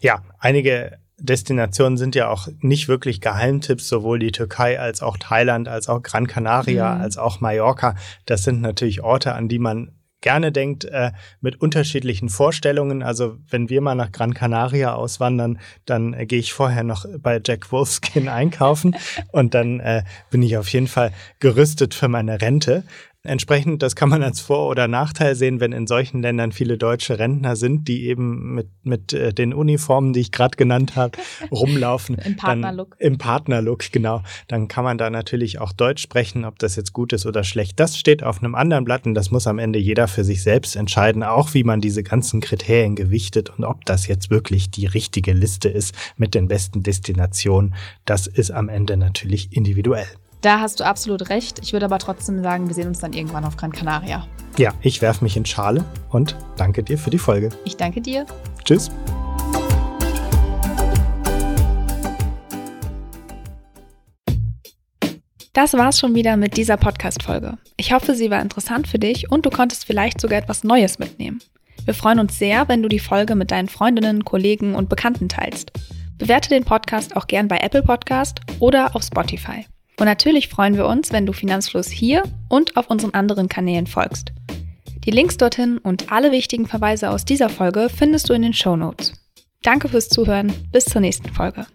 Ja, 0.01 0.21
einige 0.39 0.97
Destinationen 1.17 1.97
sind 1.97 2.15
ja 2.15 2.29
auch 2.29 2.47
nicht 2.59 2.87
wirklich 2.87 3.21
Geheimtipps, 3.21 3.87
sowohl 3.87 4.19
die 4.19 4.31
Türkei 4.31 4.79
als 4.79 5.01
auch 5.01 5.17
Thailand, 5.17 5.67
als 5.67 5.87
auch 5.87 6.01
Gran 6.01 6.27
Canaria, 6.27 6.95
mhm. 6.95 7.01
als 7.01 7.17
auch 7.17 7.39
Mallorca. 7.39 7.95
Das 8.25 8.43
sind 8.43 8.61
natürlich 8.61 9.01
Orte, 9.01 9.33
an 9.33 9.47
die 9.47 9.59
man 9.59 9.91
gerne 10.23 10.51
denkt, 10.51 10.85
äh, 10.85 11.11
mit 11.41 11.61
unterschiedlichen 11.61 12.29
Vorstellungen. 12.29 13.03
Also 13.03 13.37
wenn 13.49 13.69
wir 13.69 13.81
mal 13.81 13.93
nach 13.93 14.11
Gran 14.11 14.33
Canaria 14.33 14.95
auswandern, 14.95 15.59
dann 15.85 16.13
äh, 16.13 16.25
gehe 16.25 16.39
ich 16.39 16.53
vorher 16.53 16.83
noch 16.83 17.05
bei 17.19 17.39
Jack 17.45 17.71
Wolfskin 17.71 18.27
einkaufen 18.29 18.95
und 19.31 19.53
dann 19.53 19.79
äh, 19.81 20.03
bin 20.31 20.41
ich 20.41 20.57
auf 20.57 20.69
jeden 20.69 20.87
Fall 20.87 21.11
gerüstet 21.39 21.93
für 21.93 22.07
meine 22.07 22.41
Rente. 22.41 22.83
Entsprechend, 23.25 23.81
das 23.81 23.95
kann 23.95 24.09
man 24.09 24.21
als 24.21 24.41
Vor- 24.41 24.67
oder 24.67 24.89
Nachteil 24.89 25.35
sehen, 25.35 25.61
wenn 25.61 25.71
in 25.71 25.87
solchen 25.87 26.21
Ländern 26.21 26.51
viele 26.51 26.77
deutsche 26.77 27.19
Rentner 27.19 27.55
sind, 27.55 27.87
die 27.87 28.07
eben 28.07 28.53
mit, 28.53 28.67
mit 28.83 29.13
äh, 29.13 29.33
den 29.33 29.53
Uniformen, 29.53 30.11
die 30.11 30.19
ich 30.19 30.33
gerade 30.33 30.57
genannt 30.57 30.97
habe, 30.97 31.17
rumlaufen. 31.51 32.17
Im 32.17 32.35
Partnerlook. 32.35 32.97
Im 32.99 33.17
Partnerlook, 33.17 33.93
genau. 33.93 34.23
Dann 34.49 34.67
kann 34.67 34.83
man 34.83 34.97
da 34.97 35.09
natürlich 35.09 35.59
auch 35.59 35.71
Deutsch 35.71 36.01
sprechen, 36.01 36.43
ob 36.43 36.59
das 36.59 36.75
jetzt 36.75 36.91
gut 36.91 37.13
ist 37.13 37.25
oder 37.25 37.45
schlecht. 37.45 37.79
Das 37.79 37.97
steht 37.97 38.23
auf 38.23 38.43
einem 38.43 38.55
anderen 38.55 38.83
Blatt 38.83 39.05
und 39.05 39.13
das 39.13 39.31
muss 39.31 39.47
am 39.47 39.57
Ende 39.57 39.79
jeder 39.79 40.09
für 40.09 40.25
sich 40.25 40.43
selbst 40.43 40.75
entscheiden, 40.75 41.23
auch 41.23 41.53
wie 41.53 41.63
man 41.63 41.79
diese 41.79 42.03
ganzen 42.03 42.41
Kriterien 42.41 42.97
gewichtet 42.97 43.51
und 43.57 43.63
ob 43.63 43.85
das 43.85 44.05
jetzt 44.05 44.31
wirklich 44.31 44.69
die 44.69 44.85
richtige 44.85 45.31
Liste 45.31 45.69
ist 45.69 45.95
mit 46.17 46.35
den 46.35 46.49
besten 46.49 46.83
Destinationen. 46.83 47.73
Das 48.03 48.27
ist 48.27 48.51
am 48.51 48.67
Ende 48.67 48.97
natürlich 48.97 49.55
individuell. 49.55 50.07
Da 50.43 50.59
hast 50.59 50.81
du 50.81 50.83
absolut 50.83 51.29
recht. 51.29 51.59
Ich 51.63 51.71
würde 51.71 51.85
aber 51.85 51.99
trotzdem 51.99 52.43
sagen, 52.43 52.67
wir 52.67 52.75
sehen 52.75 52.89
uns 52.89 52.99
dann 52.99 53.13
irgendwann 53.13 53.45
auf 53.45 53.55
Gran 53.55 53.71
Canaria. 53.71 54.27
Ja, 54.57 54.73
ich 54.81 55.01
werfe 55.01 55.23
mich 55.23 55.37
in 55.37 55.45
Schale 55.45 55.85
und 56.09 56.35
danke 56.57 56.83
dir 56.83 56.97
für 56.97 57.09
die 57.09 57.17
Folge. 57.17 57.47
Ich 57.63 57.77
danke 57.77 58.01
dir. 58.01 58.25
Tschüss. 58.65 58.91
Das 65.53 65.73
war's 65.75 65.97
schon 65.97 66.13
wieder 66.13 66.35
mit 66.35 66.57
dieser 66.57 66.75
Podcast-Folge. 66.75 67.57
Ich 67.77 67.93
hoffe, 67.93 68.13
sie 68.13 68.29
war 68.29 68.41
interessant 68.41 68.89
für 68.89 68.99
dich 68.99 69.31
und 69.31 69.45
du 69.45 69.49
konntest 69.49 69.85
vielleicht 69.85 70.19
sogar 70.19 70.39
etwas 70.39 70.65
Neues 70.65 70.99
mitnehmen. 70.99 71.41
Wir 71.85 71.93
freuen 71.93 72.19
uns 72.19 72.37
sehr, 72.37 72.67
wenn 72.67 72.83
du 72.83 72.89
die 72.89 72.99
Folge 72.99 73.35
mit 73.35 73.51
deinen 73.51 73.69
Freundinnen, 73.69 74.25
Kollegen 74.25 74.75
und 74.75 74.89
Bekannten 74.89 75.29
teilst. 75.29 75.71
Bewerte 76.17 76.49
den 76.49 76.65
Podcast 76.65 77.15
auch 77.15 77.27
gern 77.27 77.47
bei 77.47 77.59
Apple 77.59 77.83
Podcast 77.83 78.41
oder 78.59 78.93
auf 78.93 79.03
Spotify. 79.03 79.65
Und 79.99 80.05
natürlich 80.05 80.47
freuen 80.49 80.75
wir 80.75 80.87
uns, 80.87 81.11
wenn 81.11 81.25
du 81.25 81.33
Finanzfluss 81.33 81.89
hier 81.89 82.23
und 82.49 82.77
auf 82.77 82.89
unseren 82.89 83.13
anderen 83.13 83.47
Kanälen 83.47 83.87
folgst. 83.87 84.31
Die 85.05 85.11
Links 85.11 85.37
dorthin 85.37 85.77
und 85.77 86.11
alle 86.11 86.31
wichtigen 86.31 86.65
Verweise 86.65 87.09
aus 87.09 87.25
dieser 87.25 87.49
Folge 87.49 87.89
findest 87.89 88.29
du 88.29 88.33
in 88.33 88.41
den 88.41 88.53
Show 88.53 88.75
Notes. 88.75 89.13
Danke 89.61 89.89
fürs 89.89 90.09
Zuhören, 90.09 90.53
bis 90.71 90.85
zur 90.85 91.01
nächsten 91.01 91.29
Folge. 91.29 91.65